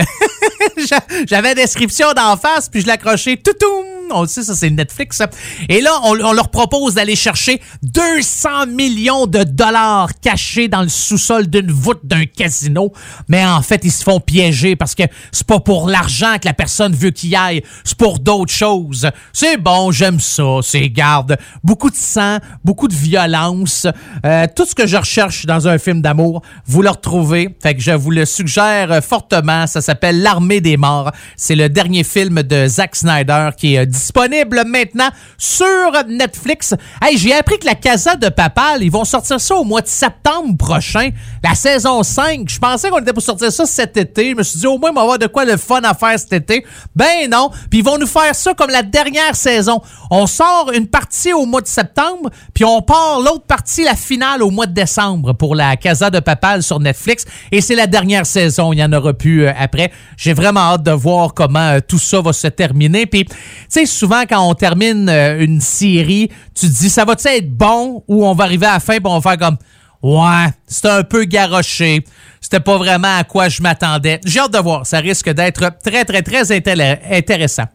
[1.28, 3.38] J'avais la description d'en face, puis je l'accrochais.
[3.38, 3.99] Toutoum!
[4.12, 5.22] On le sait, ça, c'est Netflix.
[5.68, 11.48] Et là, on, leur propose d'aller chercher 200 millions de dollars cachés dans le sous-sol
[11.48, 12.92] d'une voûte d'un casino.
[13.28, 16.54] Mais en fait, ils se font piéger parce que c'est pas pour l'argent que la
[16.54, 17.64] personne veut qu'il aille.
[17.84, 19.10] C'est pour d'autres choses.
[19.34, 20.60] C'est bon, j'aime ça.
[20.62, 21.38] C'est garde.
[21.64, 23.88] Beaucoup de sang, beaucoup de violence.
[24.26, 27.56] Euh, tout ce que je recherche dans un film d'amour, vous le retrouvez.
[27.62, 29.68] Fait que je vous le suggère fortement.
[29.68, 31.12] Ça s'appelle L'Armée des morts.
[31.36, 36.74] C'est le dernier film de Zack Snyder qui est euh, disponible maintenant sur Netflix.
[37.02, 39.88] Hey, j'ai appris que la Casa de Papal, ils vont sortir ça au mois de
[39.88, 41.10] septembre prochain,
[41.44, 42.48] la saison 5.
[42.48, 44.32] Je pensais qu'on était pour sortir ça cet été.
[44.32, 46.18] Je me suis dit, au moins, on va avoir de quoi le fun à faire
[46.18, 46.66] cet été.
[46.96, 47.50] Ben non.
[47.70, 49.82] Puis ils vont nous faire ça comme la dernière saison.
[50.12, 54.42] On sort une partie au mois de septembre, puis on part l'autre partie, la finale,
[54.42, 57.26] au mois de décembre pour la Casa de Papal sur Netflix.
[57.52, 58.74] Et c'est la dernière saison.
[58.74, 59.92] Il n'y en aura plus euh, après.
[60.18, 63.06] J'ai vraiment hâte de voir comment euh, tout ça va se terminer.
[63.06, 63.36] Puis, tu
[63.70, 68.04] sais, souvent, quand on termine euh, une série, tu te dis, ça va-tu être bon
[68.08, 69.58] ou on va arriver à la fin et on va faire comme,
[70.02, 72.04] ouais, c'était un peu garoché.
[72.42, 74.20] C'était pas vraiment à quoi je m'attendais.
[74.26, 74.88] J'ai hâte de voir.
[74.88, 77.66] Ça risque d'être très, très, très intéressant.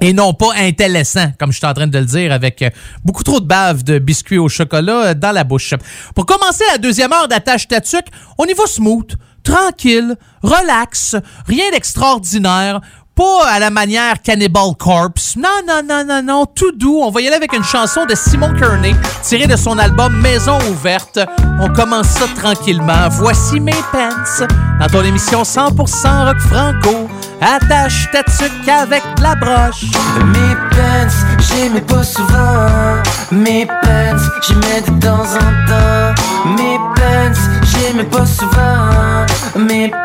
[0.00, 2.70] Et non pas intéressant, comme je suis en train de le dire, avec euh,
[3.04, 5.74] beaucoup trop de bave de biscuits au chocolat euh, dans la bouche.
[6.14, 8.06] Pour commencer la deuxième heure d'attache tatuc,
[8.38, 12.80] on y va smooth, tranquille, relax, rien d'extraordinaire.
[13.18, 15.34] Pas à la manière Cannibal Corpse.
[15.36, 16.46] Non, non, non, non, non.
[16.46, 17.00] Tout doux.
[17.02, 18.94] On va y aller avec une chanson de Simon Kearney,
[19.24, 21.18] tirée de son album Maison ouverte.
[21.58, 23.08] On commence ça tranquillement.
[23.10, 24.46] Voici mes pants.
[24.78, 27.08] Dans ton émission 100% rock franco.
[27.40, 29.86] Attache ta tuque avec la broche.
[30.26, 31.10] Mes pants,
[31.40, 33.02] j'aimais pas souvent.
[33.32, 34.16] Mes pants,
[34.46, 36.14] j'aimais de temps en temps.
[36.56, 39.26] Mes pants, j'aimais pas souvent.
[39.56, 39.98] Mes pants.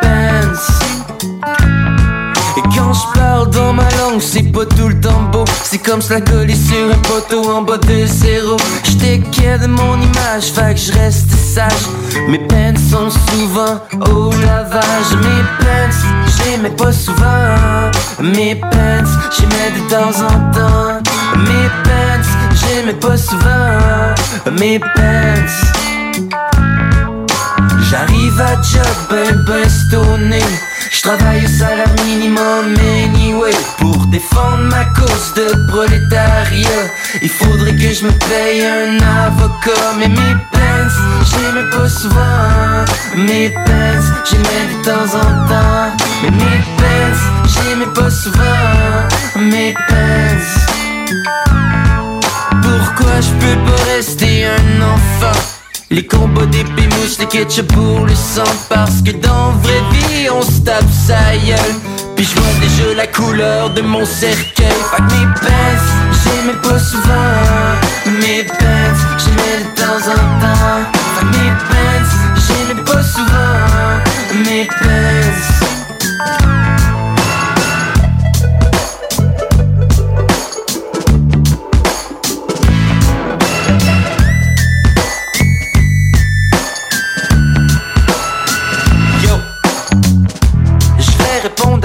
[2.93, 5.43] Quand je parle dans ma langue, c'est pas tout le temps beau.
[5.63, 8.55] C'est comme cela collé sur un poteau en bas de zéro.
[8.83, 9.17] J'étais
[9.57, 11.87] de mon image, fait que je reste sage.
[12.27, 13.79] Mes pants sont souvent
[14.11, 15.11] au lavage.
[15.15, 15.97] Mes pants,
[16.37, 17.89] j'aimais pas souvent.
[18.19, 21.01] Mes pants, j'aimais de temps en temps.
[21.37, 24.53] Mes pants, j'aimais pas souvent.
[24.59, 25.73] Mes pants.
[27.89, 29.69] J'arrive à job ben ben
[30.91, 33.51] stoné J'travaille au salaire minimum anyway.
[33.77, 36.85] Pour défendre ma cause de prolétariat
[37.21, 39.93] Il faudrait que je me paye un avocat.
[39.97, 40.89] Mais mes pants,
[41.29, 42.85] j'aimais pas souvent.
[43.15, 45.95] Mes pants, j'aimais de temps en temps.
[46.23, 49.07] Mais mes pants, j'aimais pas souvent.
[49.35, 50.73] Mes pants.
[52.61, 55.52] Pourquoi je peux pas rester un enfant?
[55.93, 60.41] Les combos d'épée mousse, les ketchup pour le sang Parce que dans vraie vie on
[60.41, 61.75] se tape sa gueule.
[62.15, 64.67] Puis je vois déjà la couleur de mon cercueil.
[64.97, 65.91] Que mes pinces,
[66.23, 67.31] j'aimais pas souvent.
[68.05, 70.89] Mes pinces, j'aimais de temps en temps.
[71.19, 72.15] Que mes pinces,
[72.47, 74.43] j'aimais pas souvent.
[74.45, 75.52] Mes pinces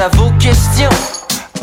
[0.01, 0.89] à vos questions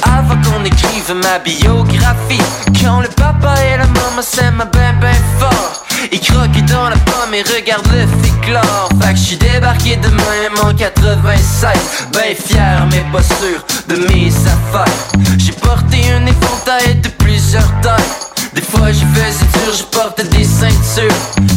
[0.03, 2.41] avant qu'on écrive ma biographie.
[2.81, 7.33] Quand le papa et la maman s'aiment ben ben fort, ils croquent dans la pomme
[7.33, 8.89] et regardent le féclore.
[9.01, 14.27] Fait que j'suis débarqué de même en 96, ben fier mais pas sûr de mes
[14.27, 14.93] affaires.
[15.38, 18.34] J'ai porté un éventail de plusieurs tailles.
[18.56, 21.12] Des fois j'y faisais dur, je portais des ceintures.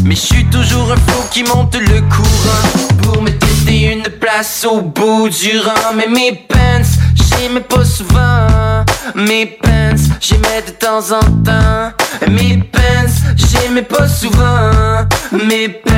[0.05, 2.99] Mais je suis toujours un flot qui monte le courant.
[3.03, 5.95] Pour me têter une place au bout du rang.
[5.95, 6.83] Mais mes pants,
[7.15, 8.85] j'aimais pas souvent.
[9.15, 11.93] Mes pants, j'aimais de temps en temps.
[12.29, 15.07] Mes pants, j'aimais pas souvent.
[15.31, 15.89] Mes pants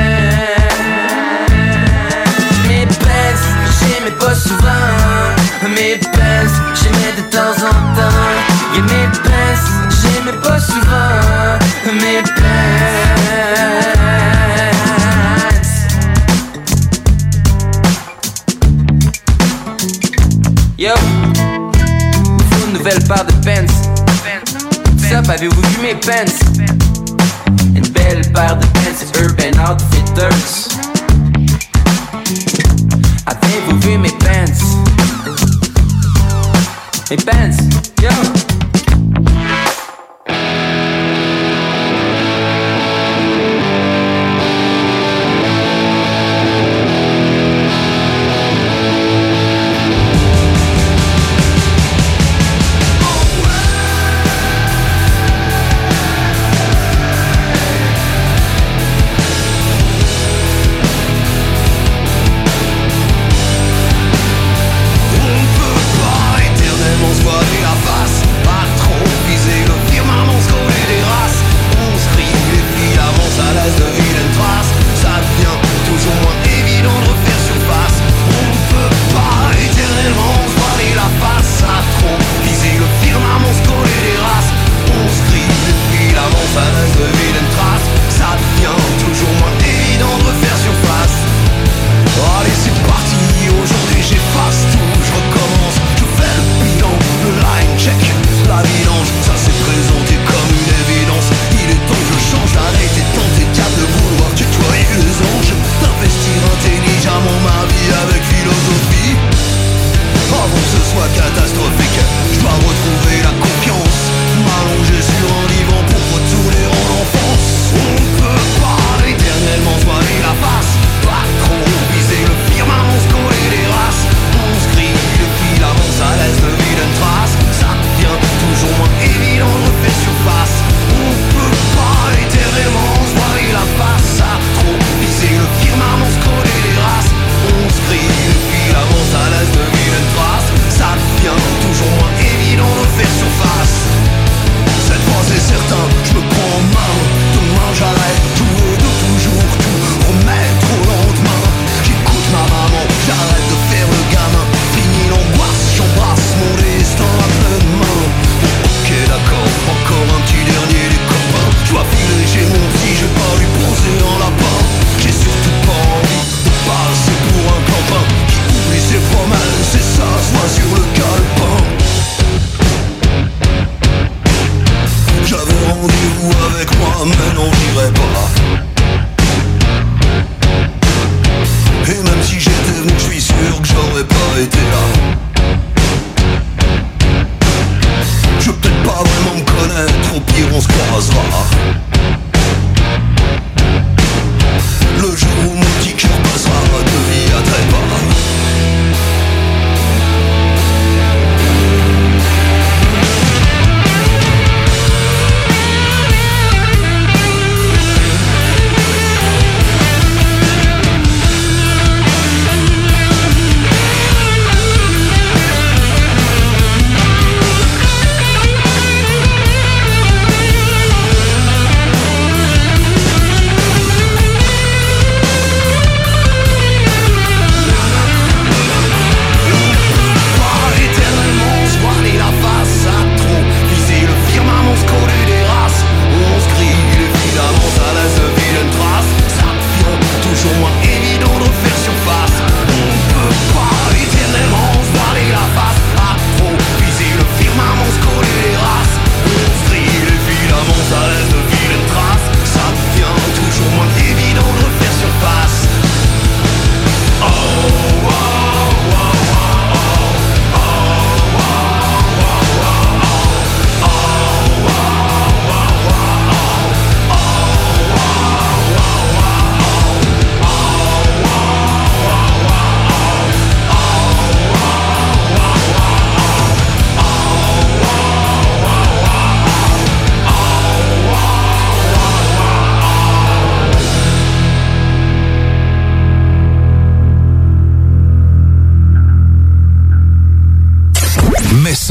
[3.81, 4.87] chez mes souvent
[5.75, 8.31] Mes pinces, chez mes de temps en temps.
[8.75, 9.69] Et mes pinces,
[10.01, 13.41] chez mes poches souvent Mes pinces.
[20.77, 20.93] Yo,
[22.65, 23.91] une nouvelle part de pinces.
[25.13, 26.39] Up, avez-vous vu mes pants?
[27.75, 30.80] Une belle paire de pants Urban Outfitters.
[33.31, 34.27] Avez-vous vu mes pants.
[37.09, 37.57] Mes pants,
[38.01, 38.40] yo.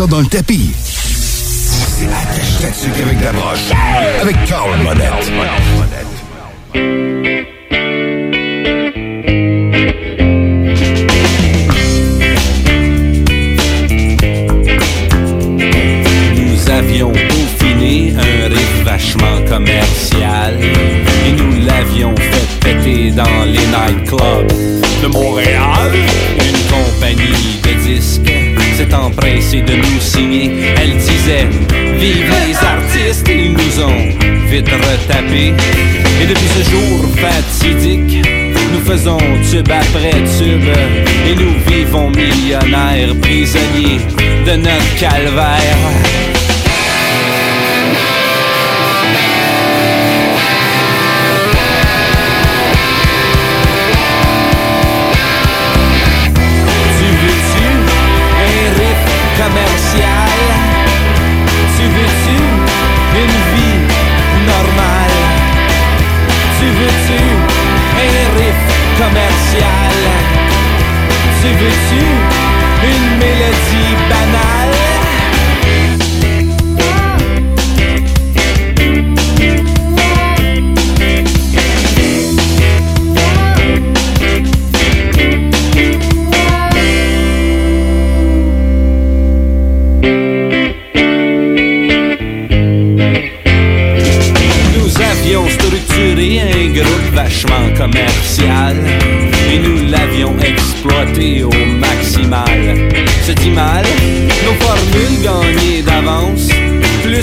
[0.01, 0.71] ça dans le tapis.
[0.75, 3.71] C'est la attache avec la broche.
[4.23, 4.37] Avec
[38.91, 39.19] faisons
[39.49, 40.69] tube après tube.
[41.29, 44.01] Et nous vivons millionnaires, prisonniers
[44.45, 46.40] de notre calvaire.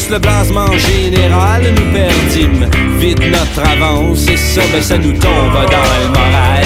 [0.10, 2.70] Le blasement général, nous perdîmes
[3.00, 6.66] vite notre avance et ça, ben, ça nous tombe dans le moral.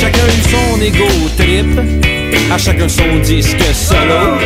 [0.00, 1.78] Chacun eut son égo trip,
[2.52, 4.38] à chacun son disque solo.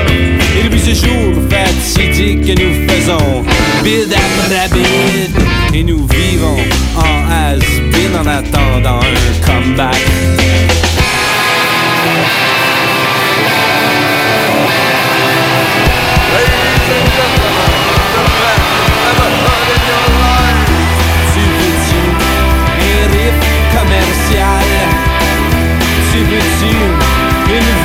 [0.58, 3.44] Et depuis ce jour fatidique que nous faisons
[3.82, 5.36] bid après bid.
[5.74, 6.58] Et nous vivons
[6.96, 9.96] en has-been en attendant un comeback.
[26.68, 27.75] Tu veux-tu une vie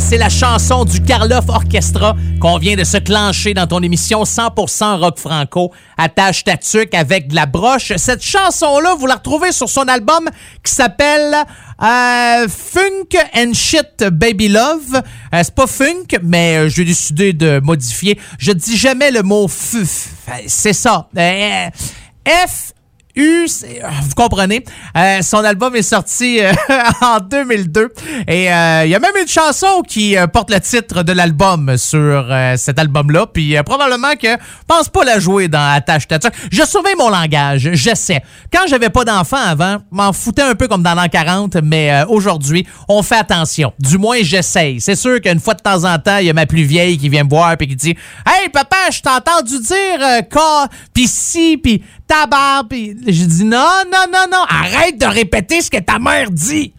[0.00, 4.98] c'est la chanson du Karloff Orchestra qu'on vient de se clencher dans ton émission 100%
[4.98, 5.72] rock franco.
[5.96, 7.92] Attache ta tuque avec de la broche.
[7.96, 10.28] Cette chanson-là, vous la retrouvez sur son album
[10.64, 11.34] qui s'appelle
[11.82, 15.02] euh, Funk and Shit Baby Love.
[15.32, 18.18] Euh, c'est pas funk, mais euh, j'ai décidé de modifier.
[18.38, 20.08] Je dis jamais le mot fuf.
[20.46, 21.08] C'est ça.
[21.14, 22.73] F
[23.16, 24.64] U, c'est- euh, vous comprenez.
[24.96, 26.52] Euh, son album est sorti euh,
[27.00, 27.92] en 2002
[28.26, 31.76] et euh, il y a même une chanson qui euh, porte le titre de l'album
[31.76, 32.26] sur
[32.56, 33.26] cet album-là.
[33.32, 34.36] Puis probablement que
[34.66, 36.32] pense pas la jouer dans Attache Tatuc.
[36.50, 38.20] Je surveille mon langage, je sais.
[38.52, 42.66] Quand j'avais pas d'enfant avant, m'en foutais un peu comme dans l'an 40, mais aujourd'hui,
[42.88, 43.72] on fait attention.
[43.78, 44.80] Du moins, j'essaye.
[44.80, 47.08] C'est sûr qu'une fois de temps en temps, il y a ma plus vieille qui
[47.08, 47.96] vient me voir puis qui dit
[48.26, 50.20] Hey papa, je t'ai entendu dire euh,
[50.92, 55.70] puis si, puis tabar, puis j'ai dit non, non, non, non, arrête de répéter ce
[55.70, 56.72] que ta mère dit.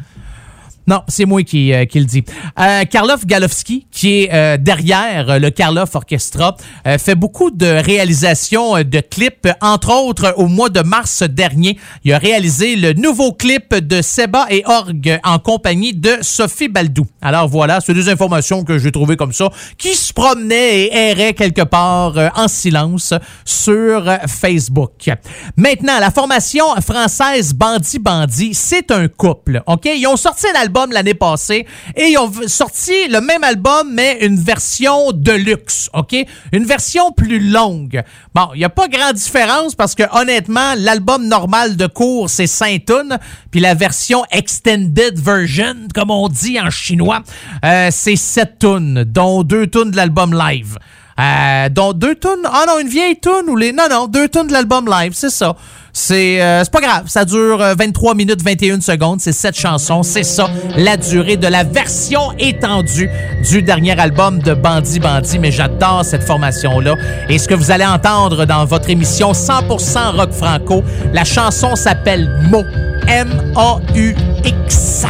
[0.88, 2.24] Non, c'est moi qui, euh, qui le dis.
[2.60, 6.56] Euh, Karloff qui est euh, derrière euh, le Karloff Orchestra,
[7.00, 9.48] fait beaucoup de réalisations de clips.
[9.62, 14.46] Entre autres, au mois de mars dernier, il a réalisé le nouveau clip de Seba
[14.50, 17.08] et Org en compagnie de Sophie Baldou.
[17.22, 21.34] Alors voilà, c'est des informations que j'ai trouvées comme ça, qui se promenaient et erraient
[21.34, 23.14] quelque part en silence
[23.44, 25.10] sur Facebook.
[25.58, 29.86] Maintenant, la formation française Bandit Bandit, c'est un couple, OK?
[29.86, 31.66] Ils ont sorti un album l'année passée
[31.96, 36.16] et ils ont sorti le même album, mais une version de luxe, OK?
[36.52, 38.04] Une version plus longue.
[38.34, 42.48] Bon, il n'y a pas grande différence parce que honnêtement, l'album normal de cours, c'est
[42.48, 43.18] 5 tunes,
[43.52, 47.22] puis la version extended version, comme on dit en chinois,
[47.64, 50.78] euh, c'est 7 tunes, dont 2 tunes de l'album live.
[51.18, 52.44] Euh, dont deux tunes.
[52.44, 53.72] Ah non, une vieille tune ou les.
[53.72, 55.56] Non, non, deux tunes de l'album live, c'est ça.
[55.98, 57.04] C'est euh, pas grave.
[57.08, 59.22] Ça dure euh, 23 minutes 21 secondes.
[59.22, 60.04] C'est cette chanson.
[60.04, 63.10] C'est ça, la durée de la version étendue
[63.50, 65.40] du dernier album de Bandit Bandit.
[65.40, 66.96] Mais j'adore cette formation-là.
[67.30, 72.30] Et ce que vous allez entendre dans votre émission 100% rock franco, la chanson s'appelle
[72.52, 72.64] Mo.
[73.08, 75.06] M-A-U-X.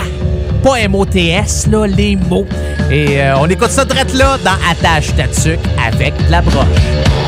[0.64, 2.46] Pas M-O-T-S, là, les mots.
[2.92, 7.25] Et euh, on écoute ça direct là dans Attache Tatuc avec la broche.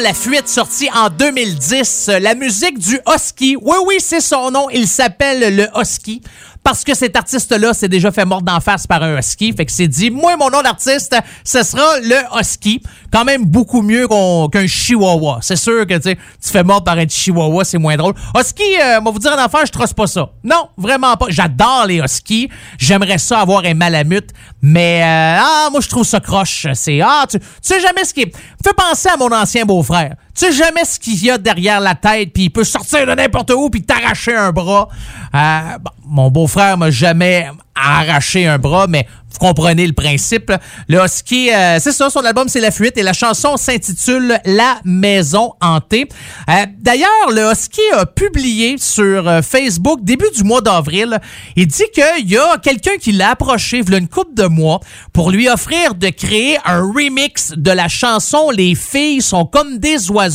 [0.00, 3.56] La Fuite, sorti en 2010, la musique du Husky.
[3.60, 4.70] Oui, oui, c'est son nom.
[4.70, 6.22] Il s'appelle le Husky.
[6.62, 9.52] Parce que cet artiste-là s'est déjà fait mordre d'en face par un husky.
[9.52, 12.82] Fait que c'est dit, moi, mon nom d'artiste, ce sera le husky.
[13.12, 15.38] Quand même beaucoup mieux qu'un chihuahua.
[15.42, 18.14] C'est sûr que tu fais mordre par un chihuahua, c'est moins drôle.
[18.38, 20.30] Husky, euh, moi vous dire en affaire, je trosse pas ça.
[20.44, 21.26] Non, vraiment pas.
[21.28, 22.48] J'adore les huskies.
[22.78, 24.30] J'aimerais ça avoir un malamute.
[24.62, 26.66] Mais, euh, ah, moi, je trouve ça croche.
[26.74, 28.36] C'est, ah, tu, tu sais jamais ce qui est.
[28.64, 30.14] Fais penser à mon ancien beau-frère.
[30.40, 33.50] Sais jamais ce qu'il y a derrière la tête, puis il peut sortir de n'importe
[33.50, 34.88] où, puis t'arracher un bras.
[35.34, 35.60] Euh,
[36.06, 40.52] mon beau-frère m'a jamais arraché un bras, mais vous comprenez le principe.
[40.88, 44.80] Le Husky, euh, c'est ça, son album c'est La Fuite et la chanson s'intitule La
[44.84, 46.08] Maison Hantée.
[46.48, 51.20] Euh, D'ailleurs, le Husky a publié sur Facebook début du mois d'avril.
[51.54, 54.80] Il dit qu'il y a quelqu'un qui l'a approché il une couple de mois
[55.12, 60.10] pour lui offrir de créer un remix de la chanson Les filles sont comme des
[60.10, 60.29] oiseaux,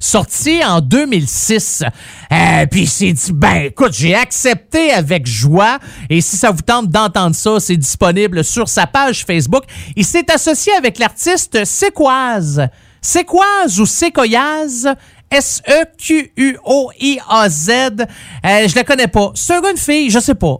[0.00, 1.84] sorti en 2006.
[2.30, 6.62] Euh, puis il s'est dit, ben écoute, j'ai accepté avec joie et si ça vous
[6.62, 9.64] tente d'entendre ça, c'est disponible sur sa page Facebook.
[9.96, 12.68] Il s'est associé avec l'artiste Séquoise.
[13.00, 14.88] Séquoise ou Séquoiase
[15.30, 16.50] S-E-Q-U-O-I-A-Z.
[17.70, 19.30] Euh, je la connais pas.
[19.34, 20.10] C'est une fille?
[20.10, 20.56] Je sais pas.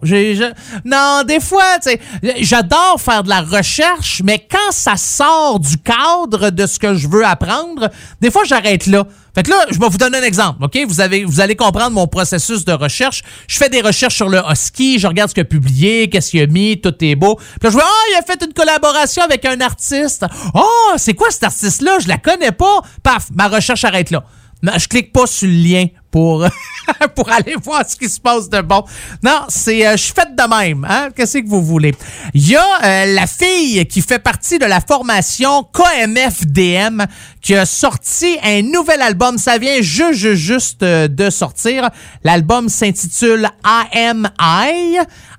[0.84, 2.00] Non, des fois, tu sais,
[2.40, 7.08] j'adore faire de la recherche, mais quand ça sort du cadre de ce que je
[7.08, 7.90] veux apprendre,
[8.20, 9.06] des fois, j'arrête là.
[9.34, 10.76] Fait que là, je vais vous donner un exemple, OK?
[10.86, 11.00] Vous,
[11.40, 13.22] allez comprendre mon processus de recherche.
[13.46, 16.42] Je fais des recherches sur le Husky, je regarde ce qu'il a publié, qu'est-ce qu'il
[16.42, 17.36] a mis, tout est beau.
[17.36, 20.26] Puis là, je vois, ah, il a fait une collaboration avec un artiste.
[20.54, 21.98] Oh, c'est quoi cet artiste-là?
[22.00, 22.80] Je la connais pas.
[23.04, 24.24] Paf, ma recherche arrête là.
[24.62, 26.44] Non, je clique pas sur le lien pour,
[27.14, 28.82] pour aller voir ce qui se passe de bon.
[29.22, 30.86] Non, c'est euh, je suis faite de même.
[30.88, 31.10] Hein?
[31.14, 31.94] Qu'est-ce que vous voulez?
[32.34, 37.06] Il y a euh, la fille qui fait partie de la formation KMFDM
[37.40, 39.38] qui a sorti un nouvel album.
[39.38, 41.90] Ça vient juste, juste, euh, de sortir.
[42.24, 44.98] L'album s'intitule AMI.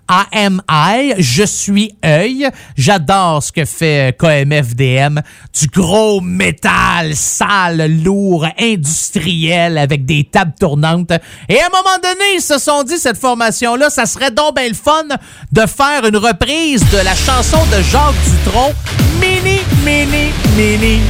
[0.09, 2.49] AMI, je suis œil.
[2.75, 5.21] J'adore ce que fait euh, KMFDM.
[5.59, 11.11] Du gros métal sale, lourd, industriel avec des tables tournantes.
[11.47, 14.67] Et à un moment donné, ils se sont dit, cette formation-là, ça serait donc bien
[14.67, 15.03] le fun
[15.51, 18.73] de faire une reprise de la chanson de Jacques Dutronc,
[19.21, 21.01] Mini, Mini, Mini.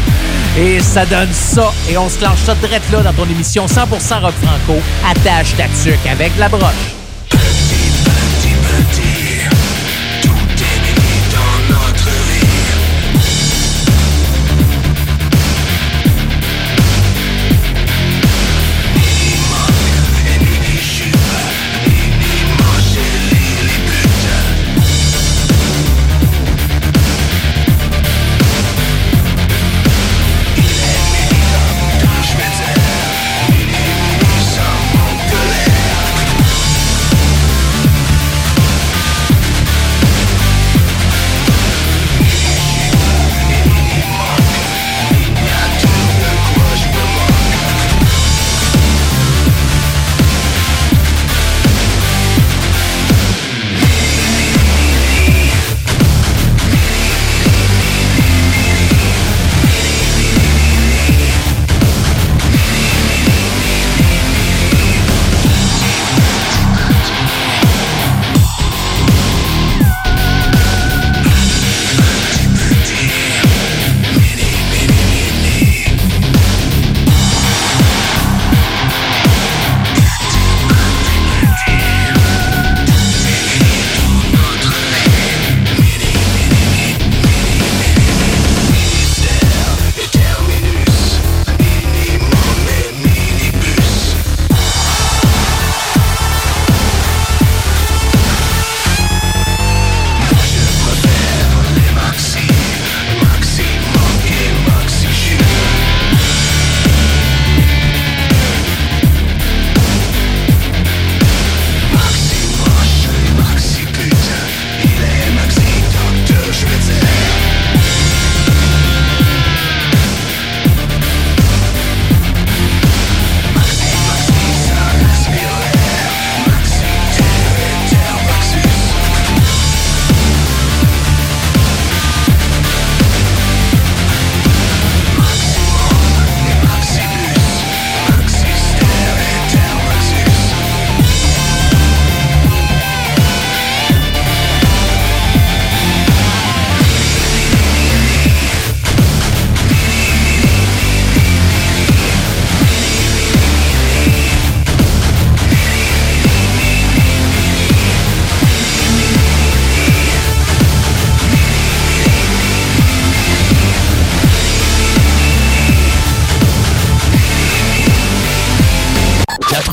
[0.58, 1.72] Et ça donne ça.
[1.90, 3.86] Et on se clenche ça direct là dans ton émission 100%
[4.22, 4.82] rock franco.
[5.10, 6.99] Attache ta tuque avec la broche.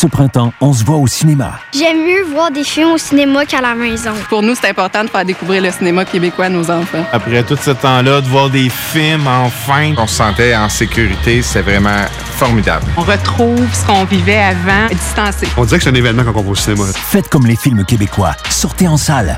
[0.00, 1.58] Ce printemps, on se voit au cinéma.
[1.76, 4.12] J'aime mieux voir des films au cinéma qu'à la maison.
[4.28, 7.04] Pour nous, c'est important de faire découvrir le cinéma québécois à nos enfants.
[7.12, 11.62] Après tout ce temps-là, de voir des films enfin, on se sentait en sécurité, c'est
[11.62, 12.04] vraiment
[12.36, 12.86] formidable.
[12.96, 15.48] On retrouve ce qu'on vivait avant, distancé.
[15.56, 16.84] On dirait que c'est un événement quand on va au cinéma.
[16.94, 18.36] Faites comme les films québécois.
[18.50, 19.36] Sortez en salle.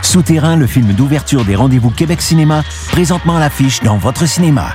[0.00, 2.62] Souterrain, le film d'ouverture des rendez-vous Québec Cinéma,
[2.92, 4.74] présentement à l'affiche dans votre cinéma.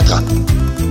[0.03, 0.90] Pierre-Bertrand.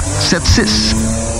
[0.00, 1.39] 681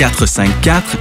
[0.00, 0.96] 34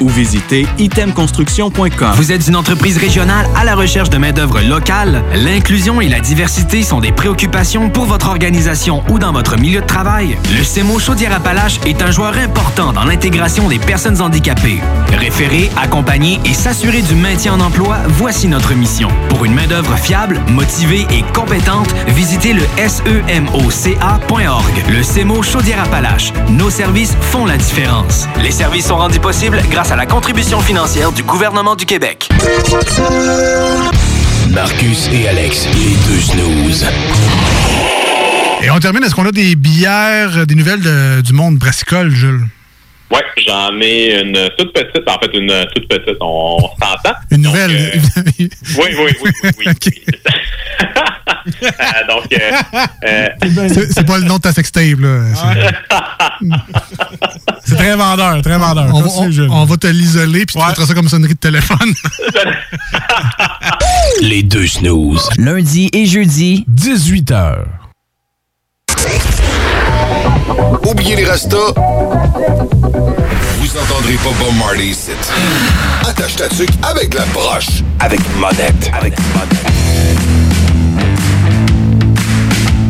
[0.00, 2.12] ou visitez itemconstruction.com.
[2.14, 5.22] Vous êtes une entreprise régionale à la recherche de main-d'œuvre locale?
[5.34, 9.86] L'inclusion et la diversité sont des préoccupations pour votre organisation ou dans votre milieu de
[9.86, 10.36] travail?
[10.56, 14.80] Le CEMO Chaudière-Appalaches est un joueur important dans l'intégration des personnes handicapées.
[15.12, 19.08] Référer, accompagner et s'assurer du maintien en emploi, voici notre mission.
[19.28, 24.64] Pour une main-d'œuvre fiable, motivée et compétente, visitez le semoca.org.
[24.90, 26.32] Le CEMO Chaudière-Appalaches.
[26.48, 28.26] Nos services font la différence.
[28.42, 32.28] Les services sont rendus possibles grâce à la contribution financière du gouvernement du Québec.
[34.50, 36.86] Marcus et Alex, les deux snooze.
[38.62, 42.46] Et on termine, est-ce qu'on a des bières, des nouvelles de- du monde brassicole, Jules?
[43.10, 47.16] Ouais, j'en ai une toute petite, en fait, une toute petite, on s'entend.
[47.32, 48.00] Une nouvelle?
[48.38, 49.66] Oui, oui, oui, oui, oui.
[51.62, 52.50] Euh, donc, euh,
[53.04, 53.28] euh,
[53.68, 55.22] C'est c'est pas le nom de ta sextape, là.
[55.34, 56.46] C'est-
[57.64, 58.86] C'est très vendeur, très vendeur.
[58.94, 61.92] On, va- on- on va te l'isoler, puis tu mettras ça comme sonnerie de téléphone.
[64.20, 65.28] Les deux snooze.
[65.38, 67.64] Lundi et jeudi, 18h.
[70.88, 71.74] Oubliez les rastas.
[73.58, 75.10] Vous entendrez pas Bob Marley ici.
[76.08, 77.82] Attache ta tuque avec la broche.
[78.00, 78.90] Avec monette.
[78.98, 79.14] Avec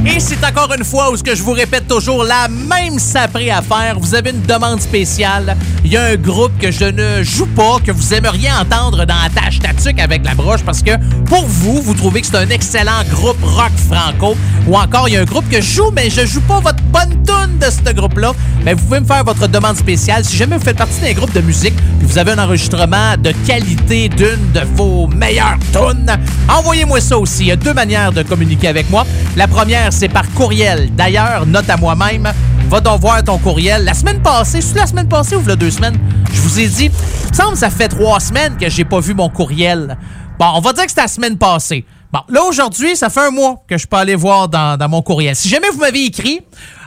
[0.07, 3.51] Et c'est encore une fois où ce que je vous répète toujours la même saprée
[3.51, 3.99] affaire.
[3.99, 5.57] Vous avez une demande spéciale.
[5.91, 9.17] Il y a un groupe que je ne joue pas, que vous aimeriez entendre dans
[9.27, 10.93] Attache Tatuc avec la broche parce que
[11.25, 14.37] pour vous, vous trouvez que c'est un excellent groupe rock franco.
[14.69, 16.81] Ou encore, il y a un groupe que je joue, mais je joue pas votre
[16.93, 18.35] bonne tune de ce groupe-là.
[18.65, 20.25] Mais vous pouvez me faire votre demande spéciale.
[20.25, 23.33] Si jamais vous faites partie d'un groupe de musique puis vous avez un enregistrement de
[23.45, 26.17] qualité d'une de vos meilleures tunes,
[26.49, 27.43] envoyez-moi ça aussi.
[27.43, 29.05] Il y a deux manières de communiquer avec moi.
[29.37, 30.89] La première, c'est par courriel.
[30.95, 32.33] D'ailleurs, note à moi-même,
[32.71, 33.85] va donc voir ton courriel.
[33.85, 35.99] La semaine passée, c'est la semaine passée ou la deux semaines,
[36.33, 39.01] je vous ai dit, il me semble que ça fait trois semaines que j'ai pas
[39.01, 39.99] vu mon courriel.
[40.39, 41.85] Bon, on va dire que c'est la semaine passée.
[42.13, 45.35] Bon, là, aujourd'hui, ça fait un mois que je peux aller voir dans, mon courriel.
[45.35, 46.43] Si jamais vous m'avez écrit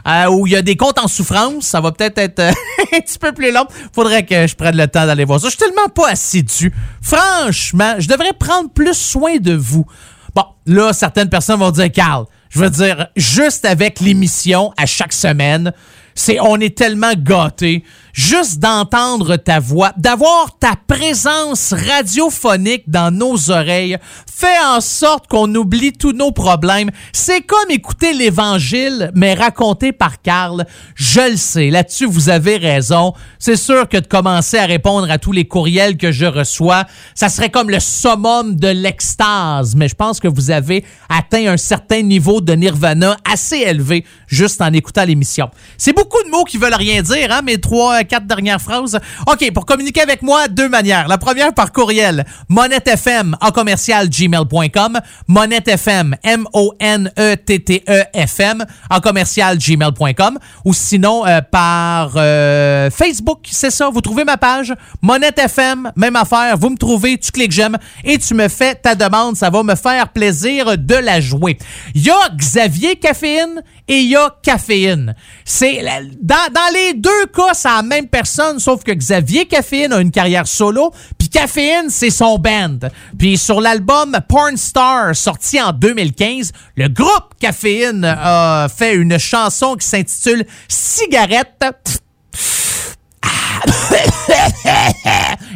[0.07, 2.51] euh, où il y a des comptes en souffrance, ça va peut-être être, euh,
[2.93, 3.65] un petit peu plus long.
[3.93, 5.47] Faudrait que je prenne le temps d'aller voir ça.
[5.47, 6.73] Je suis tellement pas assidu.
[7.01, 9.85] Franchement, je devrais prendre plus soin de vous.
[10.34, 15.13] Bon, là, certaines personnes vont dire, Carl, je veux dire, juste avec l'émission à chaque
[15.13, 15.73] semaine,
[16.13, 17.84] c'est, on est tellement gâtés.
[18.15, 23.98] Juste d'entendre ta voix, d'avoir ta présence radiophonique dans nos oreilles,
[24.31, 26.91] fait en sorte qu'on oublie tous nos problèmes.
[27.11, 30.68] C'est comme écouter l'évangile, mais raconté par Carl.
[30.94, 31.72] Je le sais.
[31.72, 33.14] Là-dessus, vous avez raison.
[33.40, 36.85] C'est sûr que de commencer à répondre à tous les courriels que je reçois,
[37.15, 39.76] ça serait comme le summum de l'extase.
[39.76, 44.61] Mais je pense que vous avez atteint un certain niveau de nirvana assez élevé juste
[44.61, 45.49] en écoutant l'émission.
[45.80, 48.99] C'est beaucoup de mots qui veulent rien dire, hein, mes trois, quatre dernières phrases.
[49.27, 51.07] OK, pour communiquer avec moi, deux manières.
[51.07, 57.23] La première par courriel, monettefm en commercial gmail.com, monettefm, M-O-N-E-T-T-E-F-M
[58.89, 64.73] en commercial gmail.com ou sinon euh, par euh, Facebook, c'est ça, vous trouvez ma page,
[65.01, 68.95] Monette FM, même affaire, vous me trouvez, tu cliques j'aime et tu me fais ta
[68.95, 71.57] demande, ça va me faire plaisir de la jouer.
[71.95, 75.15] Il y a Xavier Caféine et il y a Caféine.
[75.45, 75.84] C'est
[76.21, 80.48] dans, dans les deux cas, c'est la personne, sauf que Xavier Caféine a une carrière
[80.48, 82.80] solo, puis Caféine, c'est son band.
[83.18, 89.76] Puis sur l'album Porn Star, sorti en 2015, le groupe Caféine a fait une chanson
[89.76, 91.64] qui s'intitule Cigarette.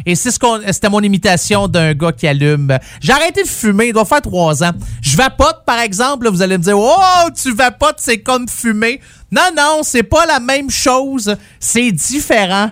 [0.06, 0.38] Et c'est ce
[0.72, 2.78] c'était mon imitation d'un gars qui allume.
[3.00, 4.72] J'ai arrêté de fumer, il doit faire trois ans.
[5.02, 9.00] Je vapote, par exemple, là, vous allez me dire, oh, tu vapotes, c'est comme fumer.
[9.30, 11.36] Non, non, c'est pas la même chose.
[11.60, 12.70] C'est différent.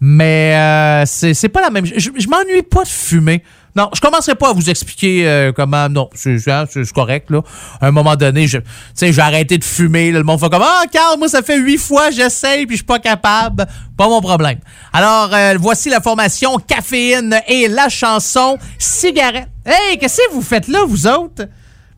[0.00, 1.84] Mais euh, c'est, c'est pas la même.
[1.84, 3.42] Je, je m'ennuie pas de fumer.
[3.78, 5.88] Non, je commencerai pas à vous expliquer euh, comment.
[5.88, 7.42] Non, c'est, c'est- correct, là.
[7.80, 8.58] À un moment donné, je,
[9.00, 10.10] j'ai arrêté de fumer.
[10.10, 10.18] là.
[10.18, 12.84] le monde fait comme Ah, Carl, moi, ça fait huit fois, j'essaye, puis je suis
[12.86, 13.66] pas capable.
[13.96, 14.58] Pas mon problème.
[14.92, 19.46] Alors, euh, voici la formation Caféine et la chanson Cigarette.
[19.64, 21.44] Hey, qu'est-ce que vous faites là, vous autres?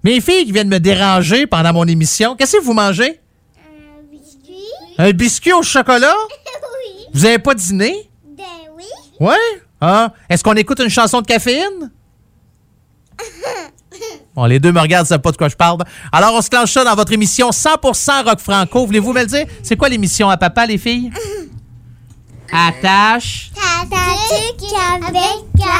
[0.04, 2.36] Mes filles qui viennent me déranger pendant mon émission.
[2.36, 3.20] Qu'est-ce que vous mangez?
[4.98, 6.12] Un biscuit au chocolat?
[6.28, 7.06] oui.
[7.14, 8.10] Vous avez pas dîné?
[8.36, 8.44] Ben
[8.76, 8.84] oui.
[9.18, 9.62] Ouais?
[9.80, 11.90] Ah, est-ce qu'on écoute une chanson de caféine?
[14.34, 15.78] Bon, les deux me regardent, savent pas de quoi je parle.
[16.12, 18.86] Alors, on se clenche ça dans votre émission 100% rock franco.
[18.86, 19.46] Voulez-vous me le dire?
[19.62, 21.10] C'est quoi l'émission à papa, les filles?
[22.52, 23.50] Attache.
[23.90, 24.62] Tatuc
[25.06, 25.24] avec
[25.58, 25.70] la.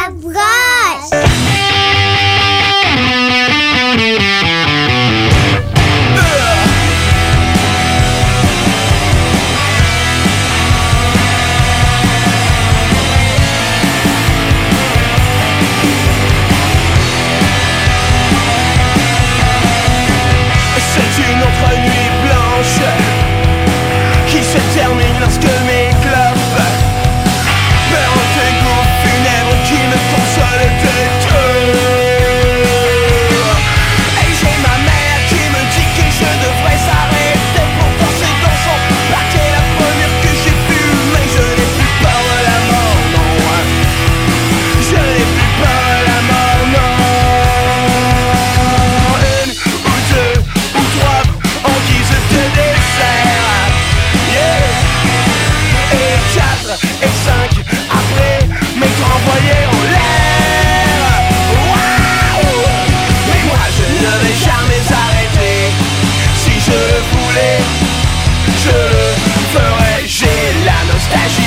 [71.12, 71.39] La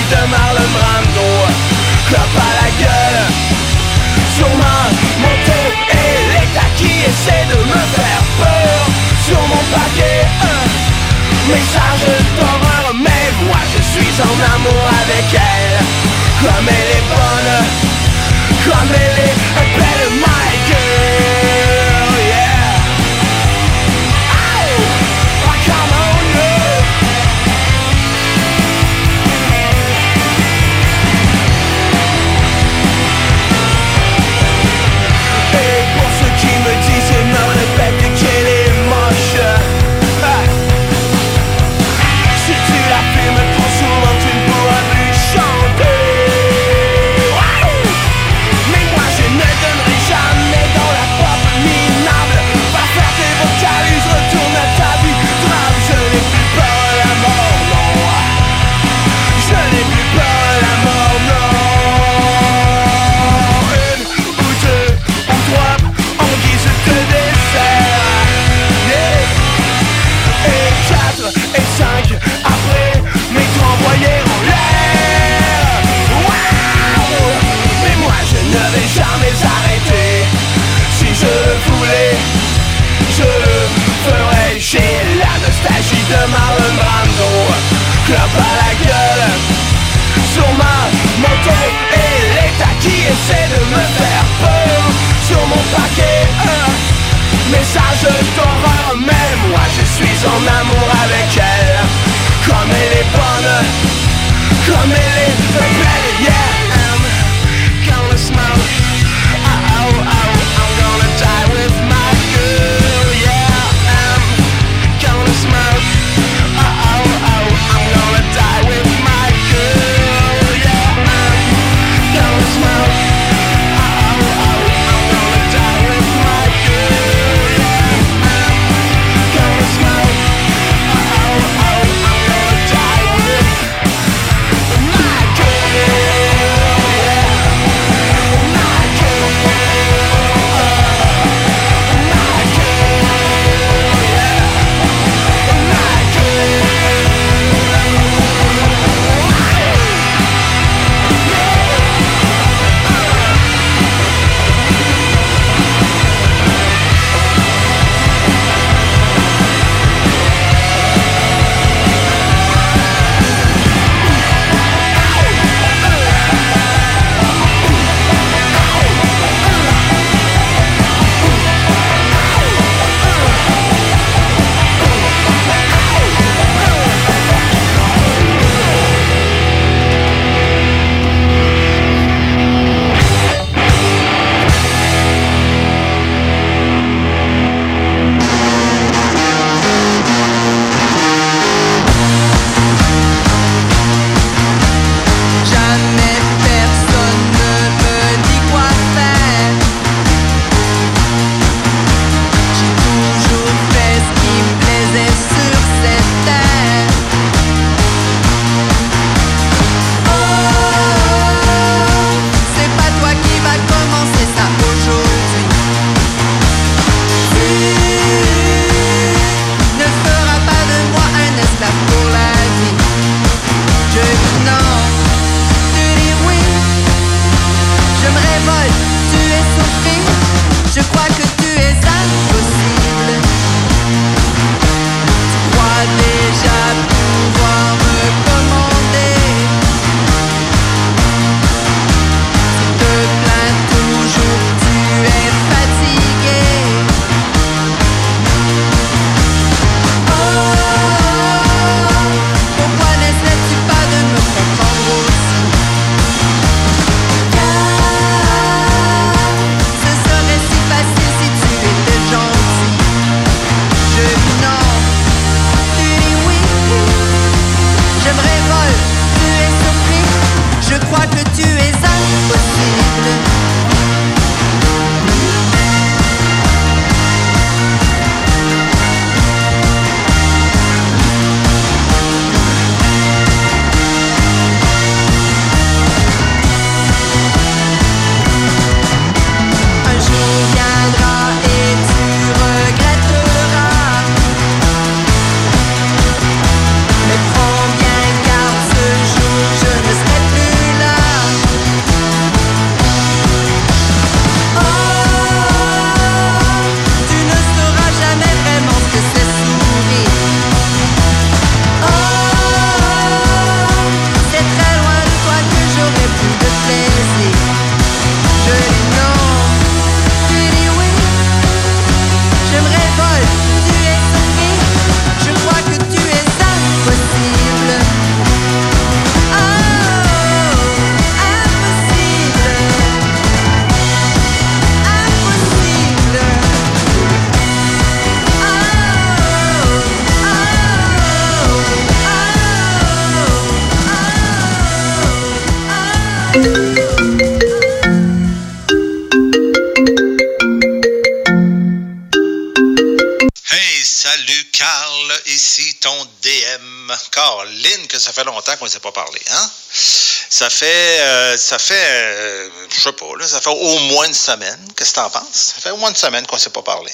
[360.35, 364.15] Ça fait, euh, ça fait, euh, je sais pas, là, ça fait au moins une
[364.15, 364.67] semaine.
[364.75, 365.53] Qu'est-ce que t'en penses?
[365.53, 366.91] Ça fait au moins une semaine qu'on ne s'est pas parlé.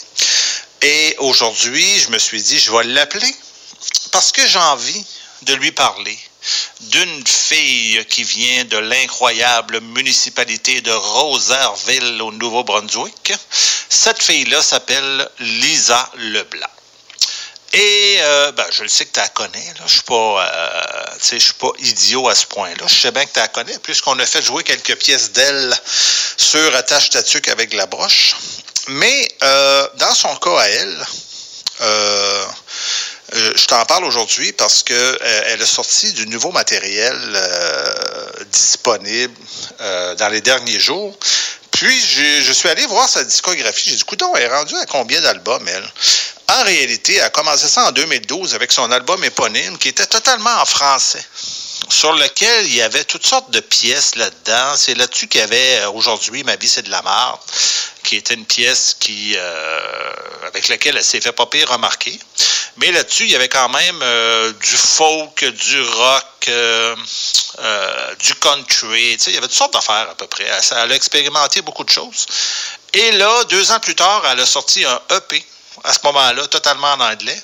[0.82, 3.34] Et aujourd'hui, je me suis dit, je vais l'appeler
[4.11, 5.06] parce que j'ai envie
[5.44, 6.20] de lui parler
[6.82, 13.32] d'une fille qui vient de l'incroyable municipalité de Rosaireville au Nouveau-Brunswick.
[13.88, 16.68] Cette fille-là s'appelle Lisa Leblanc.
[17.74, 19.74] Et euh, ben, je le sais que tu la connais.
[19.86, 22.88] Je suis pas, euh, pas idiot à ce point-là.
[22.88, 25.74] Je sais bien que tu la connais, puisqu'on a fait jouer quelques pièces d'elle
[26.38, 28.36] sur Attache Tatuc avec la broche.
[28.88, 31.06] Mais euh, dans son cas à elle,
[33.32, 37.16] je t'en parle aujourd'hui parce que elle a sorti du nouveau matériel
[38.52, 39.38] disponible
[39.80, 41.16] dans les derniers jours.
[41.72, 43.91] Puis je, je suis allé voir sa discographie.
[43.91, 45.90] J'ai dit, coudon, elle est rendue à combien d'albums, elle?
[46.50, 50.56] En réalité, elle a commencé ça en 2012 avec son album éponyme qui était totalement
[50.60, 51.24] en français
[51.90, 54.76] sur lequel il y avait toutes sortes de pièces là-dedans.
[54.76, 57.40] C'est là-dessus qu'il y avait euh, aujourd'hui Ma vie c'est de la marde,
[58.04, 60.12] qui était une pièce qui euh,
[60.48, 62.18] avec laquelle elle s'est fait pas pire remarquer.
[62.78, 66.50] Mais là-dessus, il y avait quand même euh, du folk, du rock,
[68.20, 69.18] du country.
[69.28, 70.46] Il y avait toutes sortes d'affaires à peu près.
[70.46, 72.26] Elle a expérimenté beaucoup de choses.
[72.94, 75.46] Et là, deux ans plus tard, elle a sorti un EP
[75.84, 77.41] à ce moment-là, totalement en anglais.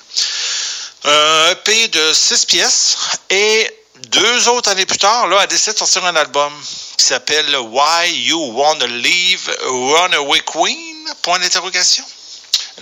[1.04, 2.96] Un EP de six pièces.
[3.30, 3.70] Et
[4.08, 6.52] deux autres années plus tard, là, elle décide de sortir un album
[6.96, 11.08] qui s'appelle Why You Wanna Leave Runaway Queen?
[11.22, 12.04] Point d'interrogation.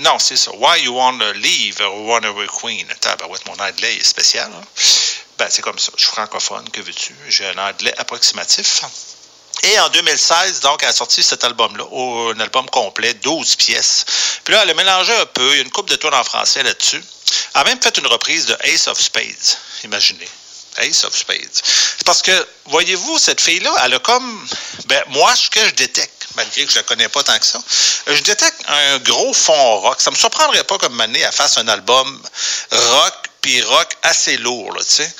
[0.00, 0.50] Non, c'est ça.
[0.54, 2.86] Why You Wanna Leave Runaway Queen?
[3.00, 4.50] Tabarouette, mon anglais est spécial.
[4.52, 4.64] hein.
[5.38, 5.92] Ben, c'est comme ça.
[5.96, 7.14] Je suis francophone, que veux-tu?
[7.28, 8.82] J'ai un anglais approximatif.
[9.64, 11.84] Et en 2016, donc, elle a sorti cet album-là,
[12.34, 14.04] un album complet, 12 pièces.
[14.44, 16.22] Puis là, elle a mélangé un peu, il y a une coupe de tours en
[16.22, 17.02] français là-dessus.
[17.54, 20.28] Elle a même fait une reprise de Ace of Spades, imaginez.
[20.78, 21.62] Ace of Spades.
[22.04, 24.48] Parce que, voyez-vous, cette fille-là, elle a comme,
[24.86, 27.58] ben, moi, ce que je détecte, malgré que je la connais pas tant que ça,
[28.06, 29.98] je détecte un gros fond rock.
[30.00, 32.22] Ça me surprendrait pas comme année, elle fasse un album
[32.70, 35.14] rock, puis rock assez lourd, tu sais.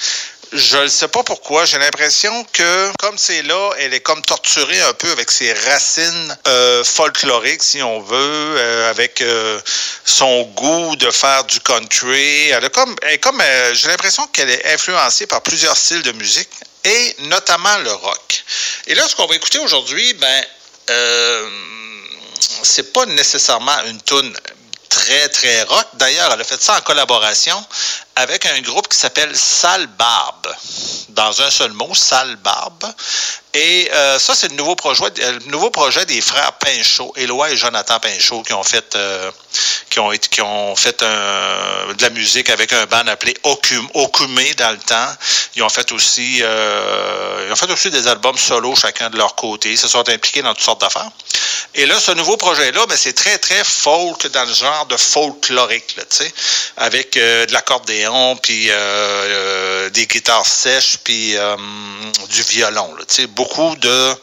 [0.57, 1.65] Je ne sais pas pourquoi.
[1.65, 6.39] J'ai l'impression que, comme c'est là, elle est comme torturée un peu avec ses racines
[6.47, 9.61] euh, folkloriques, si on veut, euh, avec euh,
[10.05, 12.51] son goût de faire du country.
[12.51, 16.51] Elle est comme j'ai l'impression qu'elle est influencée par plusieurs styles de musique,
[16.85, 18.45] et notamment le rock.
[18.87, 20.45] Et là, ce qu'on va écouter aujourd'hui, ben,
[22.63, 24.33] c'est pas nécessairement une tune
[24.89, 25.87] très, très rock.
[25.95, 27.67] D'ailleurs, elle a fait ça en collaboration
[28.17, 30.49] avec un groupe qui s'appelle Sale Barbe.
[31.11, 32.85] Dans un seul mot, Sale Barbe.
[33.55, 37.53] Et euh, ça, c'est le nouveau projet, euh, le nouveau projet des frères Pinchot, Éloi
[37.53, 39.31] et Jonathan Pinchot, qui ont fait, euh,
[39.91, 44.73] qui ont, qui ont fait de la musique avec un band appelé Okum, Okumé dans
[44.73, 45.09] le temps.
[45.55, 49.71] Ils ont fait aussi, ils ont fait aussi des albums solo chacun de leur côté.
[49.71, 51.11] Ils se sont impliqués dans toutes sortes d'affaires.
[51.77, 55.95] Et là, ce nouveau projet-là, ben, c'est très, très folk dans le genre de folklorique,
[55.97, 56.35] tu sais,
[56.77, 57.53] avec de
[58.43, 61.57] puis euh, euh, des guitares sèches, puis euh,
[62.29, 64.15] du violon, là, beaucoup de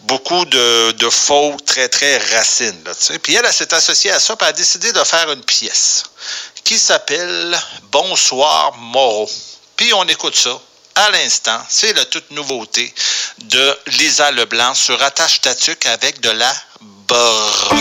[0.00, 2.82] beaucoup de, folk très, très racines.
[3.22, 6.04] Puis elle, elle s'est associée à ça, puis a décidé de faire une pièce
[6.64, 7.58] qui s'appelle
[7.92, 9.30] Bonsoir Moreau.
[9.76, 10.58] Puis on écoute ça
[10.94, 11.58] à l'instant.
[11.68, 12.92] C'est la toute nouveauté
[13.38, 17.78] de Lisa Leblanc sur Attache Tatuc avec de la broche.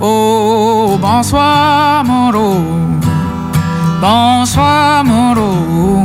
[0.00, 2.60] Oh, bonsoir, Moreau.
[4.00, 6.02] Bonsoir, Moreau.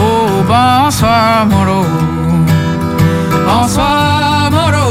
[0.00, 1.84] Oh, bonsoir, Moreau.
[3.46, 4.85] Bonsoir, Moreau.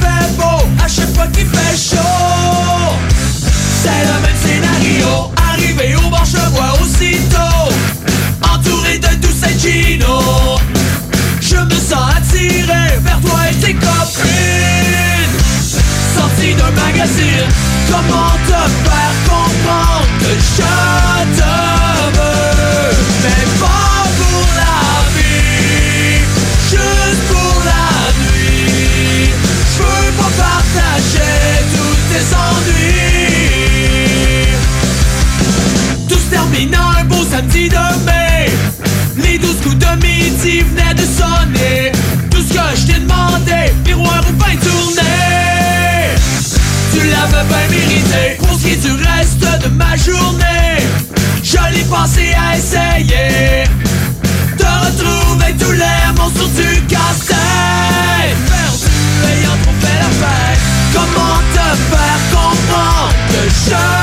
[0.00, 2.98] Fait beau, à chaque fois qu'il fait chaud.
[3.82, 7.72] C'est le même scénario Arrivé au bord, je vois aussitôt
[8.42, 10.58] Entouré de tous ces Gino
[11.40, 15.36] Je me sens attiré vers toi et tes copines.
[16.16, 17.46] Sorti d'un magazine
[17.88, 21.52] Comment te faire comprendre que je te
[22.16, 22.96] veux?
[23.22, 23.77] Mais pas
[30.98, 33.58] partager tous tes ennuis.
[36.08, 38.50] Tout se termine un beau samedi de mai.
[39.16, 41.92] Les douze coups de midi venaient de sonner.
[42.30, 45.02] Tout ce que je t'ai demandé Miroir ou pain tourné.
[46.92, 50.82] Tu l'avais bien mérité Pour ce qui est du reste de ma journée.
[51.42, 53.64] Je l'ai pensé à essayer.
[54.58, 57.38] De retrouver tous les monstres du casse-tête.
[59.80, 60.67] Perdu
[60.98, 63.97] Comment te faire comprendre que je